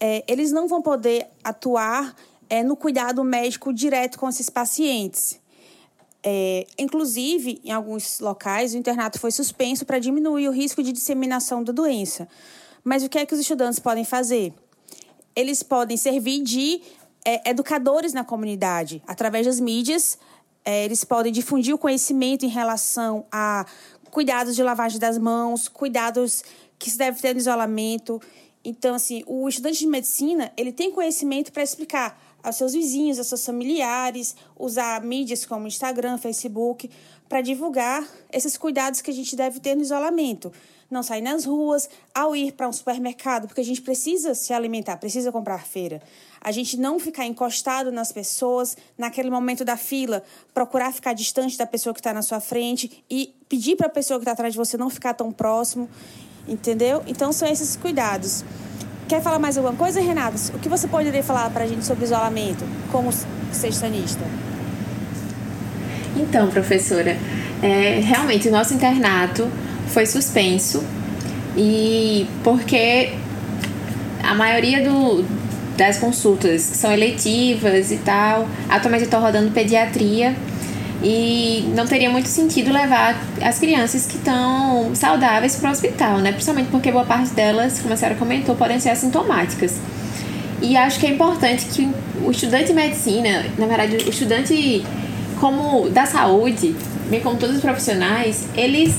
é, 0.00 0.24
eles 0.28 0.52
não 0.52 0.68
vão 0.68 0.82
poder 0.82 1.26
atuar 1.42 2.14
é, 2.48 2.62
no 2.62 2.76
cuidado 2.76 3.22
médico 3.24 3.72
direto 3.72 4.18
com 4.18 4.28
esses 4.28 4.50
pacientes. 4.50 5.40
É, 6.22 6.66
inclusive, 6.78 7.60
em 7.64 7.70
alguns 7.70 8.18
locais, 8.20 8.74
o 8.74 8.76
internato 8.76 9.20
foi 9.20 9.30
suspenso 9.30 9.86
para 9.86 9.98
diminuir 9.98 10.48
o 10.48 10.52
risco 10.52 10.82
de 10.82 10.92
disseminação 10.92 11.62
da 11.62 11.72
doença. 11.72 12.28
Mas 12.82 13.02
o 13.02 13.08
que 13.08 13.18
é 13.18 13.26
que 13.26 13.34
os 13.34 13.40
estudantes 13.40 13.78
podem 13.78 14.04
fazer? 14.04 14.52
Eles 15.34 15.62
podem 15.62 15.96
servir 15.96 16.42
de 16.42 16.80
é, 17.24 17.50
educadores 17.50 18.12
na 18.12 18.24
comunidade, 18.24 19.02
através 19.06 19.46
das 19.46 19.60
mídias. 19.60 20.18
É, 20.64 20.84
eles 20.84 21.04
podem 21.04 21.32
difundir 21.32 21.74
o 21.74 21.78
conhecimento 21.78 22.44
em 22.44 22.48
relação 22.48 23.24
a 23.30 23.64
cuidados 24.10 24.56
de 24.56 24.62
lavagem 24.62 24.98
das 24.98 25.18
mãos, 25.18 25.68
cuidados 25.68 26.42
que 26.78 26.90
se 26.90 26.98
deve 26.98 27.20
ter 27.20 27.34
no 27.34 27.40
isolamento. 27.40 28.20
Então, 28.68 28.96
assim, 28.96 29.22
o 29.28 29.48
estudante 29.48 29.78
de 29.78 29.86
medicina, 29.86 30.52
ele 30.56 30.72
tem 30.72 30.90
conhecimento 30.90 31.52
para 31.52 31.62
explicar 31.62 32.20
aos 32.42 32.56
seus 32.56 32.72
vizinhos, 32.72 33.16
aos 33.16 33.28
seus 33.28 33.46
familiares, 33.46 34.34
usar 34.58 35.00
mídias 35.02 35.46
como 35.46 35.68
Instagram, 35.68 36.18
Facebook, 36.18 36.90
para 37.28 37.40
divulgar 37.40 38.04
esses 38.32 38.56
cuidados 38.56 39.00
que 39.00 39.08
a 39.08 39.14
gente 39.14 39.36
deve 39.36 39.60
ter 39.60 39.76
no 39.76 39.82
isolamento. 39.82 40.52
Não 40.90 41.00
sair 41.00 41.20
nas 41.20 41.44
ruas, 41.44 41.88
ao 42.12 42.34
ir 42.34 42.54
para 42.54 42.68
um 42.68 42.72
supermercado, 42.72 43.46
porque 43.46 43.60
a 43.60 43.64
gente 43.64 43.80
precisa 43.82 44.34
se 44.34 44.52
alimentar, 44.52 44.96
precisa 44.96 45.30
comprar 45.30 45.64
feira. 45.64 46.02
A 46.40 46.50
gente 46.50 46.76
não 46.76 46.98
ficar 46.98 47.24
encostado 47.24 47.92
nas 47.92 48.10
pessoas, 48.10 48.76
naquele 48.98 49.30
momento 49.30 49.64
da 49.64 49.76
fila, 49.76 50.24
procurar 50.52 50.92
ficar 50.92 51.12
distante 51.12 51.56
da 51.56 51.66
pessoa 51.66 51.94
que 51.94 52.00
está 52.00 52.12
na 52.12 52.22
sua 52.22 52.40
frente 52.40 53.04
e 53.08 53.32
pedir 53.48 53.76
para 53.76 53.86
a 53.86 53.90
pessoa 53.90 54.18
que 54.18 54.22
está 54.22 54.32
atrás 54.32 54.54
de 54.54 54.58
você 54.58 54.76
não 54.76 54.90
ficar 54.90 55.14
tão 55.14 55.30
próximo. 55.30 55.88
Entendeu? 56.48 57.02
Então 57.06 57.32
são 57.32 57.48
esses 57.48 57.76
cuidados. 57.76 58.44
Quer 59.08 59.22
falar 59.22 59.38
mais 59.38 59.56
alguma 59.56 59.76
coisa, 59.76 60.00
Renato? 60.00 60.36
O 60.54 60.58
que 60.58 60.68
você 60.68 60.88
poderia 60.88 61.22
falar 61.22 61.50
para 61.50 61.64
a 61.64 61.66
gente 61.66 61.84
sobre 61.84 62.04
isolamento 62.04 62.64
como 62.90 63.10
sextanista? 63.52 64.24
Então, 66.16 66.48
professora, 66.48 67.16
é, 67.62 68.00
realmente 68.00 68.48
o 68.48 68.50
nosso 68.50 68.74
internato 68.74 69.48
foi 69.88 70.06
suspenso 70.06 70.82
e 71.56 72.26
porque 72.42 73.12
a 74.22 74.34
maioria 74.34 74.82
do, 74.82 75.24
das 75.76 75.98
consultas 75.98 76.62
são 76.62 76.90
eletivas 76.92 77.92
e 77.92 77.98
tal, 77.98 78.48
atualmente 78.68 79.02
eu 79.02 79.06
estou 79.06 79.20
rodando 79.20 79.50
pediatria 79.52 80.34
e 81.02 81.70
não 81.74 81.86
teria 81.86 82.10
muito 82.10 82.28
sentido 82.28 82.72
levar 82.72 83.16
as 83.42 83.58
crianças 83.58 84.06
que 84.06 84.16
estão 84.16 84.94
saudáveis 84.94 85.56
para 85.56 85.68
o 85.68 85.72
hospital, 85.72 86.18
né? 86.18 86.32
Principalmente 86.32 86.68
porque 86.70 86.90
boa 86.90 87.04
parte 87.04 87.32
delas, 87.34 87.80
como 87.80 87.94
a 87.94 87.96
senhora 87.96 88.16
comentou, 88.16 88.54
podem 88.56 88.80
ser 88.80 88.90
assintomáticas. 88.90 89.78
E 90.62 90.76
acho 90.76 90.98
que 90.98 91.06
é 91.06 91.10
importante 91.10 91.66
que 91.66 91.88
o 92.24 92.30
estudante 92.30 92.66
de 92.66 92.72
medicina, 92.72 93.44
na 93.58 93.66
verdade, 93.66 93.96
o 93.96 94.08
estudante 94.08 94.84
como 95.38 95.90
da 95.90 96.06
saúde, 96.06 96.74
bem 97.10 97.20
como 97.20 97.36
todos 97.36 97.56
os 97.56 97.62
profissionais, 97.62 98.46
eles 98.56 98.94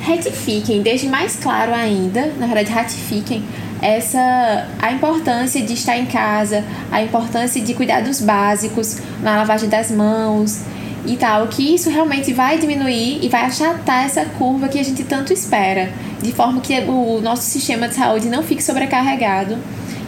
retifiquem, 0.00 0.82
deixem 0.82 1.08
mais 1.08 1.36
claro 1.36 1.74
ainda, 1.74 2.32
na 2.38 2.46
verdade, 2.46 2.70
ratifiquem 2.70 3.42
essa 3.82 4.68
a 4.80 4.92
importância 4.92 5.62
de 5.62 5.74
estar 5.74 5.96
em 5.96 6.06
casa, 6.06 6.64
a 6.90 7.02
importância 7.02 7.60
de 7.60 7.74
cuidados 7.74 8.20
básicos 8.20 8.98
na 9.22 9.36
lavagem 9.36 9.68
das 9.68 9.90
mãos, 9.90 10.62
e 11.06 11.16
tal, 11.16 11.46
que 11.46 11.74
isso 11.74 11.88
realmente 11.88 12.32
vai 12.32 12.58
diminuir 12.58 13.24
e 13.24 13.28
vai 13.28 13.42
achatar 13.42 14.04
essa 14.04 14.24
curva 14.24 14.68
que 14.68 14.78
a 14.78 14.82
gente 14.82 15.04
tanto 15.04 15.32
espera, 15.32 15.90
de 16.20 16.32
forma 16.32 16.60
que 16.60 16.78
o 16.80 17.20
nosso 17.20 17.42
sistema 17.42 17.88
de 17.88 17.94
saúde 17.94 18.28
não 18.28 18.42
fique 18.42 18.62
sobrecarregado 18.62 19.56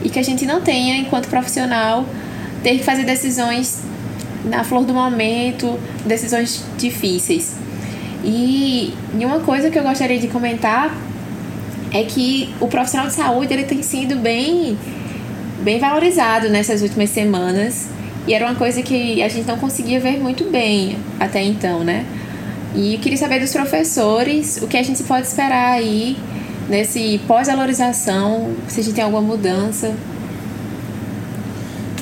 e 0.02 0.08
que 0.08 0.18
a 0.18 0.22
gente 0.22 0.44
não 0.44 0.60
tenha, 0.60 0.96
enquanto 0.96 1.28
profissional, 1.28 2.04
ter 2.62 2.78
que 2.78 2.84
fazer 2.84 3.04
decisões 3.04 3.80
na 4.44 4.64
flor 4.64 4.84
do 4.84 4.92
momento, 4.92 5.78
decisões 6.04 6.64
difíceis. 6.76 7.56
E, 8.24 8.92
uma 9.14 9.40
coisa 9.40 9.70
que 9.70 9.78
eu 9.78 9.82
gostaria 9.82 10.18
de 10.18 10.26
comentar 10.26 10.96
é 11.92 12.02
que 12.02 12.52
o 12.60 12.66
profissional 12.66 13.06
de 13.06 13.14
saúde 13.14 13.52
ele 13.52 13.64
tem 13.64 13.82
sido 13.82 14.16
bem, 14.16 14.76
bem 15.62 15.78
valorizado 15.78 16.48
nessas 16.48 16.82
últimas 16.82 17.10
semanas 17.10 17.88
e 18.28 18.34
era 18.34 18.44
uma 18.44 18.54
coisa 18.54 18.82
que 18.82 19.22
a 19.22 19.28
gente 19.28 19.46
não 19.46 19.56
conseguia 19.56 19.98
ver 19.98 20.20
muito 20.20 20.44
bem 20.44 20.98
até 21.18 21.42
então, 21.42 21.82
né? 21.82 22.04
E 22.74 22.94
eu 22.94 23.00
queria 23.00 23.16
saber 23.16 23.40
dos 23.40 23.50
professores 23.50 24.60
o 24.60 24.68
que 24.68 24.76
a 24.76 24.82
gente 24.82 25.02
pode 25.02 25.26
esperar 25.26 25.72
aí 25.72 26.14
nesse 26.68 27.18
pós-valorização, 27.26 28.54
se 28.68 28.80
a 28.80 28.84
gente 28.84 28.94
tem 28.94 29.02
alguma 29.02 29.22
mudança. 29.22 29.94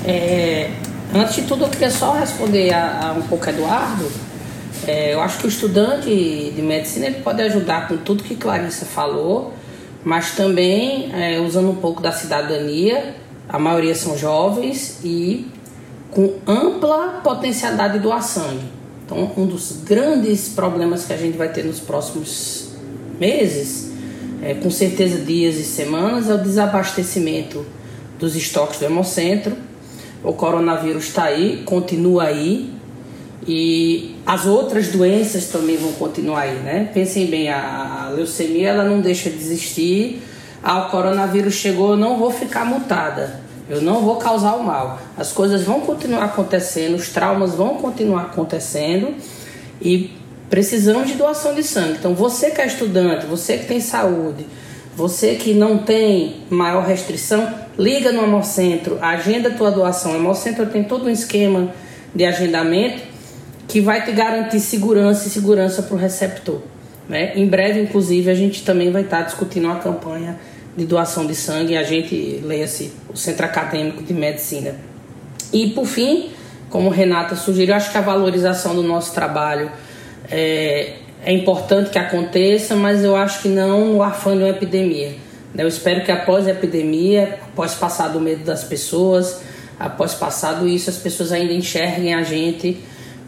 É, 0.04 0.70
antes 1.14 1.36
de 1.36 1.42
tudo, 1.42 1.64
eu 1.64 1.68
queria 1.68 1.92
só 1.92 2.14
responder 2.14 2.74
a, 2.74 3.10
a 3.10 3.12
um 3.12 3.22
pouco 3.22 3.48
Eduardo. 3.48 4.10
É, 4.84 5.14
eu 5.14 5.20
acho 5.20 5.38
que 5.38 5.46
o 5.46 5.48
estudante 5.48 6.10
de 6.10 6.60
medicina 6.60 7.06
ele 7.06 7.20
pode 7.20 7.40
ajudar 7.40 7.86
com 7.86 7.98
tudo 7.98 8.24
que 8.24 8.34
Clarissa 8.34 8.84
falou, 8.84 9.54
mas 10.04 10.32
também 10.32 11.08
é, 11.14 11.38
usando 11.38 11.70
um 11.70 11.76
pouco 11.76 12.02
da 12.02 12.10
cidadania. 12.10 13.14
A 13.48 13.60
maioria 13.60 13.94
são 13.94 14.18
jovens 14.18 14.98
e 15.04 15.54
com 16.16 16.33
ampla 16.46 17.20
potencialidade 17.22 17.92
de 17.92 17.98
doar 17.98 18.22
sangue. 18.22 18.64
Então, 19.05 19.31
um 19.37 19.44
dos 19.44 19.83
grandes 19.85 20.48
problemas 20.48 21.05
que 21.05 21.12
a 21.12 21.16
gente 21.16 21.37
vai 21.37 21.52
ter 21.52 21.62
nos 21.62 21.79
próximos 21.79 22.70
meses, 23.20 23.92
é, 24.42 24.55
com 24.55 24.70
certeza 24.70 25.18
dias 25.18 25.57
e 25.57 25.62
semanas, 25.62 26.31
é 26.31 26.35
o 26.35 26.38
desabastecimento 26.38 27.66
dos 28.18 28.35
estoques 28.35 28.79
do 28.79 28.87
Hemocentro. 28.87 29.55
O 30.24 30.33
coronavírus 30.33 31.05
está 31.05 31.24
aí, 31.24 31.62
continua 31.66 32.24
aí, 32.24 32.72
e 33.46 34.16
as 34.24 34.46
outras 34.46 34.88
doenças 34.88 35.48
também 35.48 35.76
vão 35.76 35.92
continuar 35.92 36.40
aí, 36.40 36.57
né? 36.61 36.90
Pensem 36.94 37.26
bem, 37.26 37.50
a, 37.50 38.11
leucemia 38.16 38.70
ela 38.70 38.85
não 38.85 39.02
deixa 39.02 39.29
de 39.29 39.37
existir. 39.37 40.22
Ah, 40.62 40.87
o 40.87 40.90
coronavírus 40.90 41.52
chegou, 41.52 41.94
não 41.94 42.16
vou 42.16 42.31
ficar 42.31 42.64
mutada. 42.64 43.45
Eu 43.68 43.81
não 43.83 44.02
vou 44.02 44.16
causar 44.16 44.55
o 44.55 44.62
mal. 44.62 45.00
As 45.16 45.33
coisas 45.33 45.62
vão 45.62 45.81
continuar 45.81 46.24
acontecendo, 46.24 46.94
os 46.94 47.09
traumas 47.09 47.55
vão 47.55 47.76
continuar 47.76 48.22
acontecendo 48.22 49.14
e 49.83 50.12
precisamos 50.48 51.09
de 51.09 51.14
doação 51.14 51.55
de 51.55 51.62
sangue. 51.62 51.96
Então, 51.98 52.14
você 52.14 52.50
que 52.50 52.61
é 52.61 52.66
estudante, 52.66 53.26
você 53.26 53.59
que 53.59 53.66
tem 53.66 53.81
saúde, 53.81 54.46
você 54.94 55.35
que 55.35 55.52
não 55.52 55.79
tem 55.79 56.37
maior 56.48 56.85
restrição, 56.85 57.52
liga 57.79 58.12
no 58.12 58.22
Hemocentro, 58.22 58.98
agenda 59.02 59.48
a 59.48 59.52
tua 59.52 59.70
doação. 59.70 60.12
O 60.12 60.16
Hemocentro 60.16 60.66
tem 60.66 60.85
todo 60.85 61.07
um 61.07 61.11
esquema 61.11 61.70
de 62.14 62.24
agendamento 62.24 63.02
que 63.66 63.81
vai 63.81 64.05
te 64.05 64.12
garantir 64.12 64.61
segurança 64.61 65.26
e 65.26 65.31
segurança 65.31 65.83
para 65.83 65.94
o 65.94 65.98
receptor. 65.98 66.61
Né? 67.09 67.33
Em 67.35 67.46
breve, 67.46 67.81
inclusive, 67.81 68.31
a 68.31 68.35
gente 68.35 68.64
também 68.64 68.90
vai 68.90 69.02
estar 69.02 69.22
discutindo 69.22 69.66
uma 69.66 69.81
campanha 69.81 70.38
de 70.76 70.84
doação 70.84 71.26
de 71.26 71.34
sangue, 71.34 71.76
a 71.76 71.82
gente 71.82 72.40
leia-se 72.44 72.92
o 73.08 73.16
Centro 73.16 73.46
Acadêmico 73.46 74.02
de 74.02 74.12
Medicina. 74.12 74.74
E 75.52 75.70
por 75.70 75.86
fim, 75.86 76.30
como 76.68 76.90
Renata 76.90 77.34
sugeriu, 77.34 77.74
acho 77.74 77.90
que 77.90 77.98
a 77.98 78.02
valorização 78.02 78.74
do 78.74 78.82
nosso 78.82 79.14
trabalho 79.14 79.70
é, 80.30 80.94
é 81.24 81.32
importante 81.32 81.90
que 81.90 81.98
aconteça, 81.98 82.76
mas 82.76 83.02
eu 83.02 83.16
acho 83.16 83.42
que 83.42 83.48
não 83.48 83.94
no 83.94 84.02
afã 84.02 84.36
de 84.36 84.42
uma 84.42 84.50
epidemia. 84.50 85.14
Eu 85.56 85.66
espero 85.66 86.04
que 86.04 86.12
após 86.12 86.46
a 86.46 86.50
epidemia, 86.50 87.38
após 87.52 87.74
passar 87.74 88.08
do 88.08 88.20
medo 88.20 88.44
das 88.44 88.62
pessoas, 88.62 89.40
após 89.80 90.12
passado 90.12 90.68
isso, 90.68 90.90
as 90.90 90.98
pessoas 90.98 91.32
ainda 91.32 91.52
enxerguem 91.52 92.14
a 92.14 92.22
gente 92.22 92.78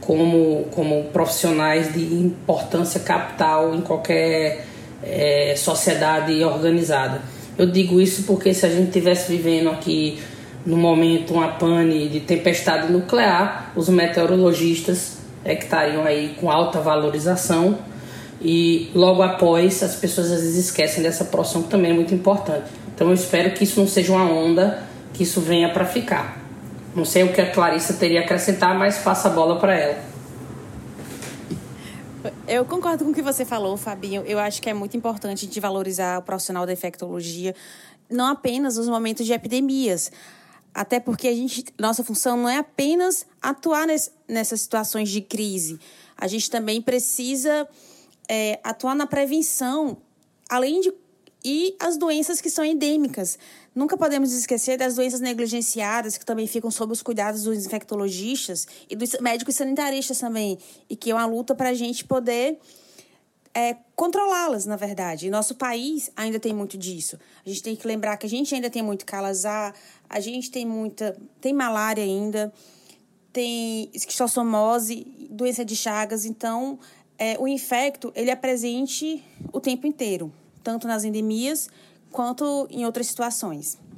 como, 0.00 0.66
como 0.72 1.04
profissionais 1.04 1.92
de 1.94 2.02
importância 2.02 3.00
capital 3.00 3.74
em 3.74 3.80
qualquer 3.80 4.66
é, 5.02 5.54
sociedade 5.56 6.44
organizada. 6.44 7.22
Eu 7.58 7.66
digo 7.66 8.00
isso 8.00 8.22
porque 8.22 8.54
se 8.54 8.64
a 8.64 8.68
gente 8.68 8.86
estivesse 8.86 9.30
vivendo 9.30 9.68
aqui 9.68 10.20
no 10.64 10.76
momento 10.76 11.34
uma 11.34 11.48
pane 11.48 12.08
de 12.08 12.20
tempestade 12.20 12.92
nuclear, 12.92 13.72
os 13.74 13.88
meteorologistas 13.88 15.18
é 15.44 15.56
que 15.56 15.64
estariam 15.64 16.04
aí 16.04 16.36
com 16.40 16.48
alta 16.50 16.80
valorização 16.80 17.76
e 18.40 18.90
logo 18.94 19.22
após 19.22 19.82
as 19.82 19.96
pessoas 19.96 20.30
às 20.30 20.40
vezes 20.40 20.66
esquecem 20.66 21.02
dessa 21.02 21.24
porção 21.24 21.62
que 21.62 21.68
também 21.68 21.90
é 21.90 21.94
muito 21.94 22.14
importante. 22.14 22.66
Então 22.94 23.08
eu 23.08 23.14
espero 23.14 23.50
que 23.50 23.64
isso 23.64 23.80
não 23.80 23.88
seja 23.88 24.12
uma 24.12 24.30
onda, 24.30 24.82
que 25.12 25.24
isso 25.24 25.40
venha 25.40 25.70
para 25.70 25.84
ficar. 25.84 26.40
Não 26.94 27.04
sei 27.04 27.24
o 27.24 27.32
que 27.32 27.40
a 27.40 27.50
Clarissa 27.50 27.94
teria 27.94 28.20
a 28.20 28.24
acrescentar, 28.24 28.78
mas 28.78 28.98
passa 28.98 29.28
a 29.28 29.30
bola 29.32 29.58
para 29.58 29.74
ela. 29.74 29.98
Eu 32.46 32.64
concordo 32.64 33.04
com 33.04 33.10
o 33.10 33.14
que 33.14 33.22
você 33.22 33.44
falou, 33.44 33.76
Fabinho. 33.76 34.22
Eu 34.26 34.38
acho 34.38 34.60
que 34.60 34.68
é 34.68 34.74
muito 34.74 34.96
importante 34.96 35.46
de 35.46 35.60
valorizar 35.60 36.18
o 36.18 36.22
profissional 36.22 36.66
da 36.66 36.72
infectologia, 36.72 37.54
não 38.10 38.26
apenas 38.26 38.76
nos 38.76 38.88
momentos 38.88 39.26
de 39.26 39.32
epidemias. 39.32 40.10
Até 40.74 41.00
porque 41.00 41.28
a 41.28 41.34
gente, 41.34 41.64
nossa 41.78 42.04
função 42.04 42.36
não 42.36 42.48
é 42.48 42.58
apenas 42.58 43.26
atuar 43.40 43.86
nesse, 43.86 44.10
nessas 44.28 44.60
situações 44.60 45.08
de 45.08 45.20
crise. 45.20 45.78
A 46.16 46.26
gente 46.26 46.50
também 46.50 46.80
precisa 46.82 47.68
é, 48.28 48.60
atuar 48.62 48.94
na 48.94 49.06
prevenção, 49.06 49.96
além 50.48 50.80
de 50.80 50.92
e 51.44 51.76
as 51.78 51.96
doenças 51.96 52.40
que 52.40 52.50
são 52.50 52.64
endêmicas. 52.64 53.38
Nunca 53.74 53.96
podemos 53.96 54.32
esquecer 54.32 54.76
das 54.76 54.96
doenças 54.96 55.20
negligenciadas, 55.20 56.18
que 56.18 56.26
também 56.26 56.46
ficam 56.46 56.70
sob 56.70 56.92
os 56.92 57.02
cuidados 57.02 57.44
dos 57.44 57.64
infectologistas 57.64 58.66
e 58.90 58.96
dos 58.96 59.12
médicos 59.20 59.54
sanitaristas 59.54 60.18
também, 60.18 60.58
e 60.90 60.96
que 60.96 61.10
é 61.10 61.14
uma 61.14 61.26
luta 61.26 61.54
para 61.54 61.68
a 61.70 61.74
gente 61.74 62.04
poder 62.04 62.58
é, 63.54 63.76
controlá-las, 63.94 64.66
na 64.66 64.76
verdade. 64.76 65.26
E 65.26 65.30
nosso 65.30 65.54
país 65.54 66.10
ainda 66.16 66.40
tem 66.40 66.52
muito 66.52 66.76
disso. 66.76 67.18
A 67.44 67.48
gente 67.48 67.62
tem 67.62 67.76
que 67.76 67.86
lembrar 67.86 68.16
que 68.16 68.26
a 68.26 68.28
gente 68.28 68.54
ainda 68.54 68.68
tem 68.68 68.82
muito 68.82 69.06
calazar, 69.06 69.74
a 70.08 70.20
gente 70.20 70.50
tem 70.50 70.66
muita. 70.66 71.16
tem 71.40 71.52
malária 71.52 72.02
ainda, 72.02 72.52
tem 73.32 73.88
esquistossomose, 73.94 75.06
doença 75.30 75.64
de 75.64 75.76
Chagas, 75.76 76.24
então 76.24 76.80
é, 77.16 77.36
o 77.38 77.46
infecto 77.46 78.12
ele 78.16 78.30
é 78.30 78.36
presente 78.36 79.24
o 79.52 79.60
tempo 79.60 79.86
inteiro 79.86 80.32
tanto 80.68 80.86
nas 80.86 81.02
endemias 81.02 81.70
quanto 82.10 82.68
em 82.70 82.84
outras 82.84 83.06
situações. 83.06 83.78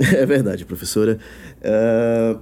É 0.00 0.24
verdade, 0.24 0.64
professora. 0.64 1.18
Uh, 1.60 2.40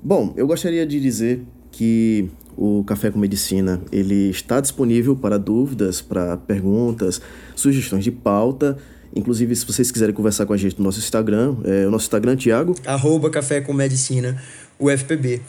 bom, 0.00 0.32
eu 0.36 0.46
gostaria 0.46 0.86
de 0.86 1.00
dizer 1.00 1.44
que 1.72 2.30
o 2.56 2.84
Café 2.84 3.10
com 3.10 3.18
Medicina 3.18 3.82
ele 3.90 4.30
está 4.30 4.60
disponível 4.60 5.16
para 5.16 5.36
dúvidas, 5.36 6.00
para 6.00 6.36
perguntas, 6.36 7.20
sugestões 7.56 8.04
de 8.04 8.12
pauta. 8.12 8.78
Inclusive, 9.16 9.56
se 9.56 9.66
vocês 9.66 9.90
quiserem 9.90 10.14
conversar 10.14 10.46
com 10.46 10.52
a 10.52 10.56
gente 10.56 10.78
no 10.78 10.84
nosso 10.84 11.00
Instagram, 11.00 11.56
é 11.64 11.84
o 11.88 11.90
nosso 11.90 12.04
Instagram, 12.04 12.36
Tiago. 12.36 12.76
Arroba 12.86 13.28
Café 13.30 13.60
com 13.60 13.72
Medicina, 13.72 14.40
UFPB. 14.78 15.42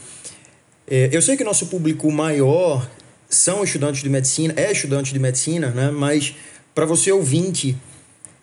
É, 0.87 1.09
eu 1.11 1.21
sei 1.21 1.37
que 1.37 1.43
nosso 1.43 1.67
público 1.67 2.11
maior 2.11 2.89
são 3.29 3.63
estudantes 3.63 4.01
de 4.01 4.09
medicina, 4.09 4.55
é 4.57 4.71
estudante 4.71 5.13
de 5.13 5.19
medicina, 5.19 5.69
né? 5.69 5.91
Mas 5.91 6.33
para 6.73 6.85
você 6.85 7.11
ouvinte 7.11 7.77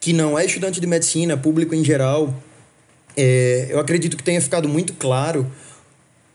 que 0.01 0.13
não 0.13 0.39
é 0.39 0.45
estudante 0.45 0.81
de 0.81 0.87
medicina, 0.87 1.37
público 1.37 1.75
em 1.75 1.85
geral, 1.85 2.35
é, 3.17 3.67
eu 3.69 3.79
acredito 3.79 4.17
que 4.17 4.23
tenha 4.23 4.41
ficado 4.41 4.69
muito 4.69 4.95
claro 4.95 5.51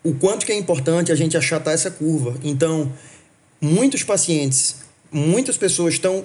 o 0.03 0.13
quanto 0.13 0.45
que 0.45 0.51
é 0.51 0.55
importante 0.55 1.12
a 1.12 1.15
gente 1.15 1.36
achatar 1.36 1.73
essa 1.73 1.89
curva. 1.89 2.36
Então, 2.43 2.91
muitos 3.60 4.03
pacientes, 4.03 4.75
muitas 5.12 5.58
pessoas 5.58 5.95
estão 5.95 6.23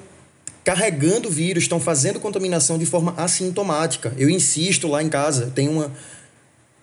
carregando 0.62 1.28
o 1.28 1.33
vírus, 1.33 1.62
estão 1.62 1.80
fazendo 1.80 2.20
contaminação 2.20 2.76
de 2.76 2.85
forma 2.85 3.14
assintomática. 3.16 4.12
Eu 4.18 4.28
insisto 4.28 4.87
lá 4.87 5.02
em 5.02 5.09
casa, 5.09 5.50
tem 5.54 5.68
uma 5.68 5.90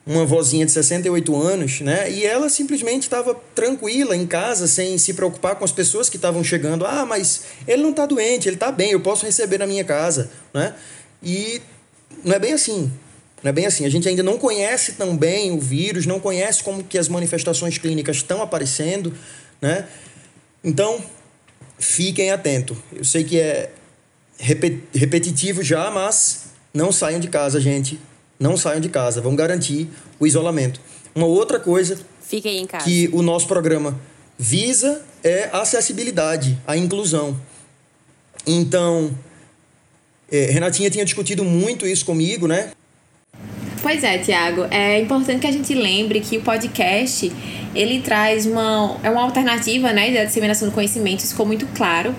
uma 0.07 0.25
vozinha 0.25 0.65
de 0.65 0.71
68 0.71 1.35
anos, 1.35 1.81
né? 1.81 2.09
E 2.09 2.25
ela 2.25 2.47
simplesmente 2.49 3.03
estava 3.03 3.35
tranquila 3.53 4.15
em 4.15 4.25
casa, 4.25 4.65
sem 4.65 4.97
se 4.97 5.13
preocupar 5.13 5.57
com 5.57 5.65
as 5.65 5.71
pessoas 5.71 6.09
que 6.09 6.15
estavam 6.15 6.41
chegando. 6.45 6.85
Ah, 6.85 7.05
mas 7.05 7.41
ele 7.67 7.83
não 7.83 7.89
está 7.89 8.05
doente, 8.05 8.47
ele 8.47 8.55
está 8.55 8.71
bem, 8.71 8.91
eu 8.91 9.01
posso 9.01 9.25
receber 9.25 9.57
na 9.57 9.67
minha 9.67 9.83
casa, 9.83 10.31
né? 10.53 10.73
E 11.21 11.61
não 12.23 12.33
é 12.33 12.39
bem 12.39 12.53
assim. 12.53 12.89
Não 13.43 13.49
é 13.49 13.51
bem 13.51 13.65
assim. 13.65 13.85
A 13.85 13.89
gente 13.89 14.07
ainda 14.07 14.23
não 14.23 14.37
conhece 14.37 14.93
tão 14.93 15.15
bem 15.15 15.51
o 15.51 15.59
vírus, 15.59 16.05
não 16.05 16.21
conhece 16.21 16.63
como 16.63 16.83
que 16.85 16.97
as 16.97 17.09
manifestações 17.09 17.77
clínicas 17.77 18.15
estão 18.15 18.41
aparecendo, 18.41 19.13
né? 19.61 19.85
Então, 20.63 21.03
fiquem 21.77 22.31
atentos. 22.31 22.77
Eu 22.93 23.03
sei 23.03 23.25
que 23.25 23.37
é 23.37 23.71
repetitivo 24.93 25.61
já, 25.61 25.91
mas 25.91 26.45
não 26.73 26.93
saiam 26.93 27.19
de 27.19 27.27
casa, 27.27 27.59
gente 27.59 27.99
não 28.39 28.55
saiam 28.57 28.79
de 28.79 28.89
casa, 28.89 29.21
vão 29.21 29.35
garantir 29.35 29.89
o 30.19 30.27
isolamento. 30.27 30.79
Uma 31.15 31.25
outra 31.25 31.59
coisa 31.59 31.97
Fiquem 32.21 32.61
em 32.61 32.67
casa. 32.67 32.85
que 32.85 33.09
o 33.13 33.21
nosso 33.21 33.47
programa 33.47 33.99
visa 34.37 35.01
é 35.23 35.49
a 35.51 35.61
acessibilidade, 35.61 36.57
a 36.67 36.77
inclusão. 36.77 37.39
Então, 38.45 39.11
é, 40.31 40.45
Renatinha 40.45 40.89
tinha 40.89 41.03
discutido 41.03 41.43
muito 41.43 41.87
isso 41.87 42.05
comigo, 42.05 42.47
né? 42.47 42.71
Pois 43.81 44.03
é, 44.03 44.17
Tiago. 44.17 44.65
É 44.69 44.99
importante 44.99 45.41
que 45.41 45.47
a 45.47 45.51
gente 45.51 45.73
lembre 45.73 46.19
que 46.19 46.37
o 46.37 46.41
podcast 46.41 47.31
ele 47.73 48.01
traz 48.01 48.45
uma, 48.45 48.97
é 49.03 49.09
uma 49.09 49.21
alternativa 49.21 49.93
né, 49.93 50.11
da 50.11 50.25
disseminação 50.25 50.67
do 50.67 50.73
conhecimento, 50.73 51.19
isso 51.19 51.29
ficou 51.29 51.45
muito 51.45 51.67
claro. 51.67 52.13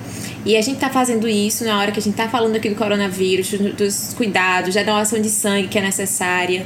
E 0.44 0.56
a 0.56 0.62
gente 0.62 0.76
está 0.76 0.88
fazendo 0.88 1.28
isso 1.28 1.64
na 1.64 1.78
hora 1.78 1.92
que 1.92 1.98
a 1.98 2.02
gente 2.02 2.14
está 2.14 2.28
falando 2.28 2.56
aqui 2.56 2.68
do 2.68 2.76
coronavírus, 2.76 3.50
dos 3.76 4.14
cuidados, 4.14 4.74
da 4.74 4.82
doação 4.82 5.20
de 5.20 5.28
sangue 5.28 5.68
que 5.68 5.78
é 5.78 5.82
necessária. 5.82 6.64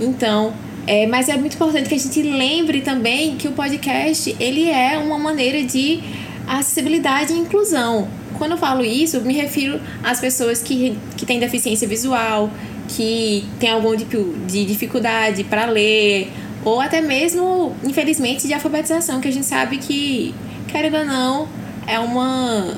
Então, 0.00 0.54
é, 0.86 1.06
mas 1.06 1.28
é 1.28 1.36
muito 1.36 1.54
importante 1.54 1.88
que 1.88 1.94
a 1.94 1.98
gente 1.98 2.22
lembre 2.22 2.80
também 2.80 3.36
que 3.36 3.48
o 3.48 3.52
podcast 3.52 4.34
ele 4.40 4.68
é 4.68 4.98
uma 4.98 5.18
maneira 5.18 5.62
de 5.62 6.02
acessibilidade 6.46 7.32
e 7.32 7.36
inclusão. 7.36 8.08
Quando 8.36 8.52
eu 8.52 8.58
falo 8.58 8.84
isso, 8.84 9.16
eu 9.16 9.22
me 9.22 9.32
refiro 9.32 9.80
às 10.02 10.20
pessoas 10.20 10.62
que, 10.62 10.96
que 11.16 11.24
têm 11.24 11.38
deficiência 11.38 11.86
visual, 11.86 12.50
que 12.88 13.46
têm 13.60 13.70
algum 13.70 13.96
tipo 13.96 14.34
de 14.46 14.64
dificuldade 14.64 15.44
para 15.44 15.66
ler, 15.66 16.30
ou 16.64 16.80
até 16.80 17.00
mesmo, 17.00 17.74
infelizmente, 17.84 18.46
de 18.46 18.52
alfabetização, 18.52 19.20
que 19.20 19.28
a 19.28 19.32
gente 19.32 19.46
sabe 19.46 19.78
que, 19.78 20.34
querendo 20.68 20.98
ou 20.98 21.04
não, 21.04 21.48
é 21.86 21.98
uma 21.98 22.74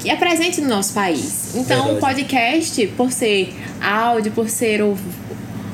que 0.00 0.10
é 0.10 0.16
presente 0.16 0.60
no 0.60 0.68
nosso 0.68 0.94
país. 0.94 1.54
Então, 1.54 1.94
o 1.94 2.00
podcast, 2.00 2.86
por 2.96 3.12
ser 3.12 3.52
áudio, 3.80 4.32
por 4.32 4.48
ser 4.48 4.80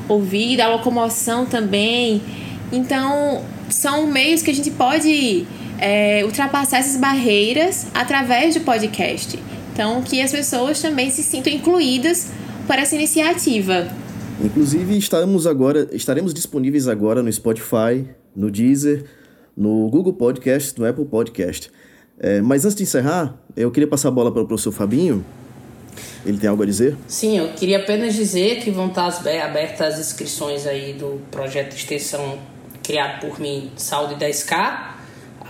ouvido, 0.07 0.61
a 0.61 0.67
locomoção 0.67 1.45
também. 1.45 2.21
Então, 2.71 3.43
são 3.69 4.05
meios 4.07 4.41
que 4.41 4.51
a 4.51 4.53
gente 4.53 4.71
pode 4.71 5.47
é, 5.79 6.23
ultrapassar 6.25 6.79
essas 6.79 6.97
barreiras 6.97 7.87
através 7.93 8.55
do 8.55 8.61
podcast. 8.61 9.39
Então, 9.73 10.01
que 10.01 10.21
as 10.21 10.31
pessoas 10.31 10.81
também 10.81 11.09
se 11.09 11.23
sintam 11.23 11.53
incluídas 11.53 12.31
por 12.65 12.77
essa 12.77 12.95
iniciativa. 12.95 13.87
Inclusive, 14.43 14.97
estamos 14.97 15.47
agora, 15.47 15.87
estaremos 15.93 16.33
disponíveis 16.33 16.87
agora 16.87 17.23
no 17.23 17.31
Spotify, 17.31 18.05
no 18.35 18.51
Deezer, 18.51 19.05
no 19.55 19.89
Google 19.89 20.13
Podcast, 20.13 20.77
no 20.79 20.85
Apple 20.85 21.05
Podcast. 21.05 21.71
É, 22.19 22.41
mas 22.41 22.65
antes 22.65 22.75
de 22.75 22.83
encerrar, 22.83 23.35
eu 23.55 23.69
queria 23.71 23.87
passar 23.87 24.07
a 24.07 24.11
bola 24.11 24.31
para 24.31 24.41
o 24.41 24.47
professor 24.47 24.71
Fabinho. 24.71 25.23
Ele 26.25 26.37
tem 26.37 26.49
algo 26.49 26.63
a 26.63 26.65
dizer? 26.65 26.97
Sim, 27.07 27.37
eu 27.37 27.49
queria 27.49 27.77
apenas 27.77 28.13
dizer 28.13 28.59
que 28.61 28.71
vão 28.71 28.87
estar 28.87 29.07
abertas 29.43 29.93
as 29.93 29.99
inscrições 29.99 30.65
aí 30.65 30.93
do 30.93 31.21
projeto 31.31 31.69
de 31.69 31.75
extensão 31.75 32.39
criado 32.83 33.21
por 33.21 33.39
mim, 33.39 33.71
Saúde 33.75 34.15
10K, 34.15 34.95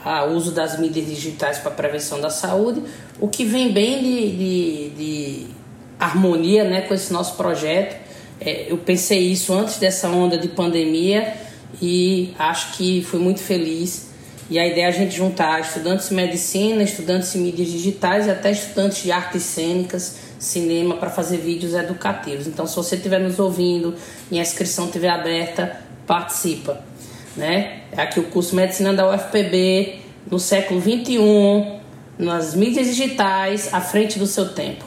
a 0.03 0.25
uso 0.25 0.51
das 0.51 0.80
mídias 0.80 1.06
digitais 1.06 1.58
para 1.58 1.71
prevenção 1.71 2.19
da 2.19 2.30
saúde, 2.30 2.82
o 3.19 3.27
que 3.27 3.45
vem 3.45 3.71
bem 3.71 4.01
de, 4.01 4.32
de, 4.32 4.89
de 4.89 5.47
harmonia 5.99 6.63
né, 6.63 6.82
com 6.82 6.93
esse 6.93 7.12
nosso 7.12 7.36
projeto. 7.36 7.95
É, 8.39 8.71
eu 8.71 8.77
pensei 8.77 9.19
isso 9.32 9.53
antes 9.53 9.77
dessa 9.77 10.10
onda 10.10 10.38
de 10.38 10.47
pandemia 10.47 11.34
e 11.82 12.34
acho 12.38 12.73
que 12.77 13.03
fui 13.03 13.19
muito 13.19 13.39
feliz 13.39 14.07
e 14.49 14.57
a 14.57 14.65
ideia 14.65 14.86
é 14.86 14.88
a 14.88 14.91
gente 14.91 15.15
juntar 15.15 15.60
estudantes 15.60 16.10
de 16.10 16.15
medicina, 16.15 16.81
estudantes 16.81 17.33
de 17.33 17.39
mídias 17.39 17.67
digitais 17.67 18.27
e 18.27 18.31
até 18.31 18.51
estudantes 18.51 19.03
de 19.03 19.12
artes 19.12 19.43
cênicas, 19.43 20.17
cinema 20.39 20.95
para 20.95 21.10
fazer 21.10 21.38
vídeos 21.38 21.73
educativos. 21.73 22.47
Então, 22.47 22.65
se 22.65 22.75
você 22.75 22.95
estiver 22.95 23.19
nos 23.19 23.39
ouvindo 23.39 23.95
e 24.31 24.39
a 24.39 24.41
inscrição 24.41 24.86
estiver 24.86 25.10
aberta, 25.10 25.81
participa. 26.05 26.81
Né? 27.36 27.81
É 27.91 28.01
aqui 28.01 28.19
o 28.19 28.23
curso 28.23 28.55
Medicina 28.55 28.93
da 28.93 29.10
UFPB, 29.13 29.99
no 30.31 30.39
século 30.39 30.81
XXI, 30.81 31.79
nas 32.17 32.55
mídias 32.55 32.88
digitais, 32.88 33.73
à 33.73 33.81
frente 33.81 34.17
do 34.17 34.25
seu 34.25 34.49
tempo. 34.53 34.86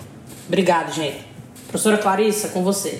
Obrigado, 0.48 0.92
gente. 0.92 1.24
Professora 1.68 1.98
Clarissa, 1.98 2.48
com 2.48 2.64
você. 2.64 2.98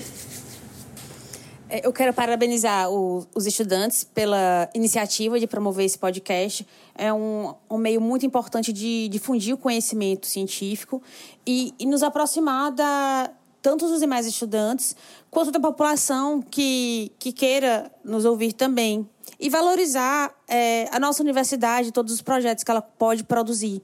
É, 1.71 1.87
eu 1.87 1.93
quero 1.93 2.13
parabenizar 2.13 2.91
o, 2.91 3.25
os 3.33 3.47
estudantes 3.47 4.03
pela 4.03 4.69
iniciativa 4.75 5.39
de 5.39 5.47
promover 5.47 5.87
esse 5.87 5.97
podcast. 5.97 6.67
É 6.97 7.13
um, 7.13 7.55
um 7.71 7.79
meio 7.79 8.01
muito 8.01 8.27
importante 8.27 8.73
de 8.73 9.09
difundir 9.09 9.55
o 9.55 9.59
conhecimento 9.59 10.27
científico 10.27 11.01
e, 11.47 11.73
e 11.79 11.87
nos 11.87 12.03
aproximar 12.03 12.73
da, 12.73 13.31
tanto 13.63 13.87
dos 13.87 14.01
demais 14.01 14.27
estudantes 14.27 14.97
quanto 15.31 15.53
da 15.53 15.61
população 15.61 16.43
que, 16.43 17.13
que 17.21 17.33
queira 17.33 17.91
nos 18.05 18.25
ouvir 18.25 18.53
também. 18.53 19.09
E 19.39 19.49
valorizar 19.49 20.35
é, 20.49 20.89
a 20.91 20.99
nossa 20.99 21.23
universidade, 21.23 21.93
todos 21.93 22.13
os 22.13 22.21
projetos 22.21 22.65
que 22.65 22.71
ela 22.71 22.83
pode 22.83 23.23
produzir. 23.23 23.81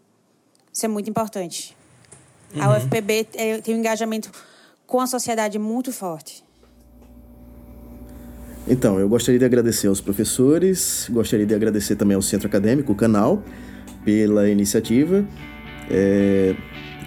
Isso 0.73 0.85
é 0.85 0.89
muito 0.89 1.09
importante. 1.09 1.77
Uhum. 2.53 2.63
A 2.63 2.77
UFPB 2.77 3.29
é, 3.35 3.61
tem 3.61 3.77
um 3.77 3.79
engajamento 3.79 4.31
com 4.87 5.01
a 5.01 5.07
sociedade 5.07 5.59
muito 5.59 5.93
forte. 5.93 6.46
Então, 8.69 8.99
eu 8.99 9.09
gostaria 9.09 9.39
de 9.39 9.45
agradecer 9.45 9.87
aos 9.87 10.01
professores, 10.01 11.09
gostaria 11.11 11.47
de 11.47 11.55
agradecer 11.55 11.95
também 11.95 12.17
ao 12.17 12.23
Centro 12.23 12.49
Acadêmico, 12.49 12.93
o 12.93 12.97
canal, 12.97 13.43
pela 14.05 14.49
iniciativa. 14.51 15.25
É, 15.89 16.55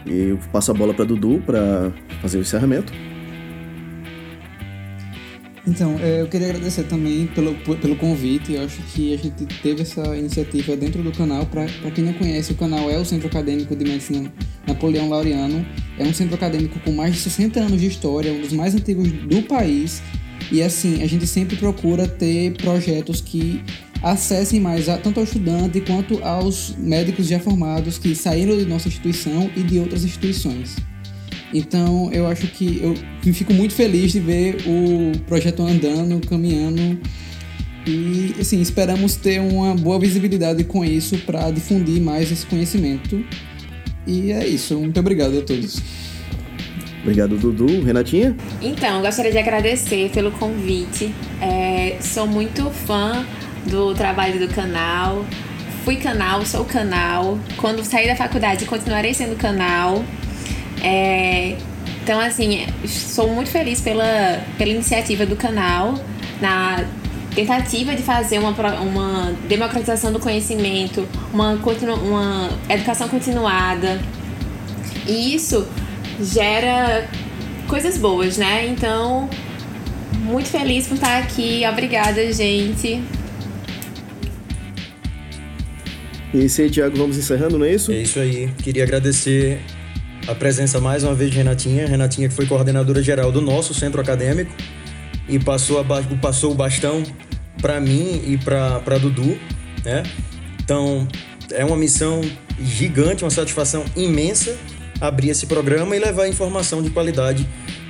eu 0.08 0.39
passo 0.54 0.72
a 0.72 0.74
bola 0.74 0.93
para 0.93 1.04
Dudu 1.04 1.43
para 1.45 1.91
fazer 2.22 2.38
o 2.38 2.41
encerramento. 2.41 2.93
Então, 5.67 6.00
é, 6.00 6.22
eu 6.22 6.28
queria 6.28 6.48
agradecer 6.48 6.84
também 6.84 7.28
pelo, 7.28 7.54
pelo 7.54 7.95
convite. 7.98 8.54
Eu 8.54 8.63
acho 8.63 8.82
que 8.93 9.13
a 9.13 9.17
gente 9.17 9.45
teve 9.62 9.82
essa 9.82 10.15
iniciativa 10.15 10.78
dentro 10.78 11.04
do 11.04 11.12
canal. 11.12 11.45
Para 11.45 11.67
quem 11.93 12.06
não 12.06 12.13
conhece, 12.13 12.54
o 12.54 12.56
canal 12.56 12.89
é 12.89 12.98
o 12.98 13.04
Centro 13.04 13.28
Acadêmico 13.28 13.76
de 13.76 13.84
Medicina 13.84 14.32
Napoleão 14.65 15.10
Laureano. 15.10 15.65
É 15.98 16.04
um 16.04 16.13
centro 16.13 16.36
acadêmico 16.36 16.80
com 16.80 16.93
mais 16.93 17.13
de 17.13 17.19
60 17.19 17.60
anos 17.60 17.82
de 17.82 17.88
história, 17.88 18.32
um 18.32 18.41
dos 18.41 18.54
mais 18.54 18.74
antigos 18.74 19.12
do 19.12 19.41
país. 19.43 20.02
E 20.51 20.62
assim, 20.62 21.03
a 21.03 21.07
gente 21.07 21.27
sempre 21.27 21.55
procura 21.55 22.07
ter 22.07 22.53
projetos 22.53 23.21
que 23.21 23.62
acessem 24.01 24.59
mais 24.59 24.88
a, 24.88 24.97
tanto 24.97 25.19
ao 25.19 25.23
estudante 25.23 25.81
quanto 25.81 26.23
aos 26.23 26.73
médicos 26.77 27.27
já 27.27 27.39
formados 27.39 27.97
que 27.97 28.15
saíram 28.15 28.57
de 28.57 28.65
nossa 28.65 28.88
instituição 28.88 29.49
e 29.55 29.62
de 29.62 29.79
outras 29.79 30.03
instituições. 30.03 30.75
Então, 31.53 32.12
eu 32.12 32.27
acho 32.27 32.47
que 32.47 32.79
eu 32.81 33.33
fico 33.33 33.53
muito 33.53 33.73
feliz 33.73 34.12
de 34.12 34.19
ver 34.19 34.57
o 34.65 35.17
projeto 35.25 35.63
andando, 35.63 36.25
caminhando 36.27 36.99
e 37.88 38.35
assim, 38.39 38.62
esperamos 38.62 39.15
ter 39.15 39.39
uma 39.39 39.73
boa 39.73 39.99
visibilidade 39.99 40.63
com 40.63 40.85
isso 40.85 41.17
para 41.19 41.49
difundir 41.49 41.99
mais 42.01 42.31
esse 42.31 42.45
conhecimento. 42.45 43.23
E 44.05 44.31
é 44.31 44.47
isso. 44.47 44.77
Muito 44.77 44.99
obrigado 44.99 45.38
a 45.39 45.41
todos. 45.41 45.81
Obrigado, 47.01 47.38
Dudu. 47.38 47.81
Renatinha? 47.83 48.35
Então, 48.62 49.01
gostaria 49.01 49.31
de 49.31 49.38
agradecer 49.38 50.09
pelo 50.12 50.31
convite. 50.31 51.13
É, 51.41 51.97
sou 52.01 52.27
muito 52.27 52.69
fã 52.69 53.25
do 53.65 53.93
trabalho 53.93 54.39
do 54.39 54.53
canal. 54.53 55.25
Fui 55.85 55.95
canal, 55.95 56.45
sou 56.45 56.65
canal. 56.65 57.39
Quando 57.57 57.83
sair 57.83 58.07
da 58.07 58.15
faculdade, 58.15 58.65
continuarei 58.65 59.13
sendo 59.13 59.38
canal. 59.38 60.03
É, 60.83 61.55
então, 62.03 62.19
assim, 62.19 62.65
sou 62.85 63.29
muito 63.29 63.49
feliz 63.49 63.81
pela, 63.81 64.43
pela 64.57 64.69
iniciativa 64.71 65.25
do 65.25 65.35
canal, 65.35 65.95
na 66.41 66.83
tentativa 67.33 67.95
de 67.95 68.01
fazer 68.01 68.39
uma, 68.39 68.51
uma 68.81 69.33
democratização 69.47 70.12
do 70.12 70.19
conhecimento, 70.19 71.07
uma, 71.33 71.51
uma 71.53 72.49
educação 72.67 73.07
continuada. 73.07 74.01
E 75.07 75.33
isso 75.35 75.67
gera 76.21 77.08
coisas 77.67 77.97
boas, 77.97 78.38
né? 78.38 78.67
Então, 78.67 79.29
muito 80.23 80.49
feliz 80.49 80.88
por 80.88 80.95
estar 80.95 81.19
aqui. 81.19 81.63
Obrigada, 81.69 82.32
gente. 82.32 83.01
E 86.34 86.41
é 86.41 86.43
isso 86.43 86.62
aí, 86.62 86.69
Tiago, 86.69 86.95
vamos 86.95 87.17
encerrando, 87.17 87.58
não 87.58 87.65
é 87.65 87.73
isso? 87.73 87.91
É 87.91 88.01
isso 88.01 88.19
aí. 88.19 88.51
Queria 88.62 88.84
agradecer 88.84 89.62
a 90.27 90.36
presença 90.36 90.79
mais 90.79 91.03
uma 91.03 91.15
vez 91.15 91.32
de 91.32 91.38
Renatinha. 91.38 91.88
Renatinha 91.88 92.29
que 92.29 92.36
foi 92.36 92.45
coordenadora 92.45 93.01
geral 93.01 93.32
do 93.32 93.41
nosso 93.41 93.73
centro 93.73 93.99
acadêmico 93.99 94.51
e 95.27 95.39
passou, 95.39 95.79
a, 95.79 95.86
passou 96.21 96.51
o 96.51 96.55
bastão 96.55 97.03
para 97.62 97.79
mim 97.79 98.21
e 98.25 98.38
para 98.38 98.97
Dudu, 98.99 99.39
né? 99.84 100.03
Então, 100.63 101.08
é 101.51 101.65
uma 101.65 101.75
missão 101.75 102.21
gigante, 102.62 103.23
uma 103.23 103.32
satisfação 103.32 103.84
imensa 103.95 104.55
abrir 104.99 105.29
esse 105.29 105.45
programa 105.45 105.95
e 105.95 105.99
levar 105.99 106.27
informação 106.27 106.81
de 106.81 106.89
qualidade 106.89 107.47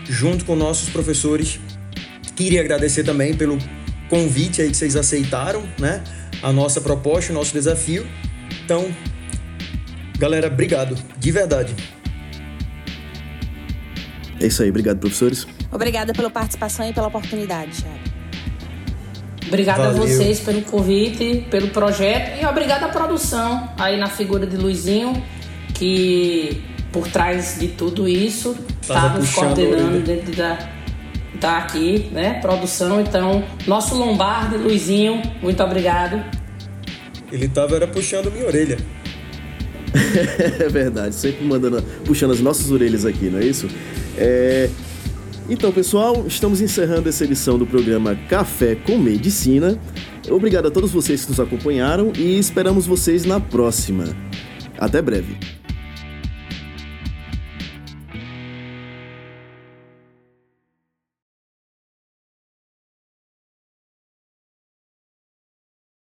junto 0.08 0.46
com 0.46 0.56
nossos 0.56 0.90
professores. 0.90 1.60
Queria 2.36 2.62
agradecer 2.62 3.04
também 3.04 3.34
pelo 3.34 3.58
convite 4.10 4.62
aí 4.62 4.70
que 4.70 4.78
vocês 4.78 4.96
aceitaram, 4.96 5.64
né? 5.80 6.04
A 6.42 6.52
nossa 6.52 6.80
proposta, 6.80 7.32
o 7.32 7.36
nosso 7.36 7.54
desafio. 7.54 8.08
Então, 8.64 8.94
galera, 10.18 10.48
obrigado, 10.48 10.96
de 11.18 11.32
verdade. 11.32 11.76
É 14.42 14.48
isso 14.48 14.64
aí, 14.64 14.70
obrigado, 14.70 15.00
professores. 15.00 15.46
Obrigada 15.72 16.14
pela 16.14 16.30
participação 16.30 16.88
e 16.90 16.94
pela 16.94 17.08
oportunidade, 17.08 17.82
Thiago. 17.82 18.00
Obrigada 19.48 19.88
a 19.88 19.92
vocês 19.92 20.40
pelo 20.40 20.62
convite, 20.62 21.48
pelo 21.50 21.70
projeto 21.70 22.40
e 22.42 22.46
obrigada 22.46 22.86
à 22.86 22.90
produção 22.90 23.70
aí 23.78 23.98
na 23.98 24.08
figura 24.08 24.46
de 24.46 24.56
Luizinho, 24.56 25.24
que 25.74 26.64
por 26.92 27.08
trás 27.08 27.58
de 27.60 27.70
tudo 27.70 28.08
isso, 28.08 28.56
está 28.82 29.10
nos 29.10 29.32
coordenando 29.34 30.00
dentro 30.00 30.36
da, 30.36 30.58
tá 31.40 31.58
aqui, 31.58 32.10
né? 32.12 32.40
Produção, 32.42 33.02
então, 33.02 33.44
nosso 33.68 33.96
Lombardi, 33.96 34.58
Luizinho, 34.58 35.22
muito 35.42 35.62
obrigado. 35.64 36.24
Ele 37.32 37.48
tava 37.48 37.76
era 37.76 37.88
puxando 37.88 38.32
minha 38.32 38.46
orelha. 38.46 38.78
é 40.60 40.70
verdade, 40.70 41.16
sempre 41.16 41.44
mandando, 41.46 41.82
puxando 42.06 42.32
as 42.32 42.40
nossas 42.40 42.72
orelhas 42.72 43.06
aqui, 43.06 43.30
não 43.30 43.40
é 43.40 43.46
isso? 43.46 43.68
É... 44.18 44.70
Então, 45.50 45.72
pessoal, 45.72 46.26
estamos 46.28 46.62
encerrando 46.62 47.10
essa 47.10 47.24
edição 47.24 47.58
do 47.58 47.66
programa 47.66 48.16
Café 48.30 48.76
com 48.76 49.00
Medicina. 49.00 49.80
Obrigado 50.30 50.68
a 50.68 50.72
todos 50.72 50.92
vocês 50.92 51.24
que 51.24 51.32
nos 51.32 51.40
acompanharam 51.40 52.14
e 52.16 52.38
esperamos 52.38 52.86
vocês 52.86 53.26
na 53.26 53.40
próxima. 53.40 54.06
Até 54.78 55.02
breve. 55.02 55.59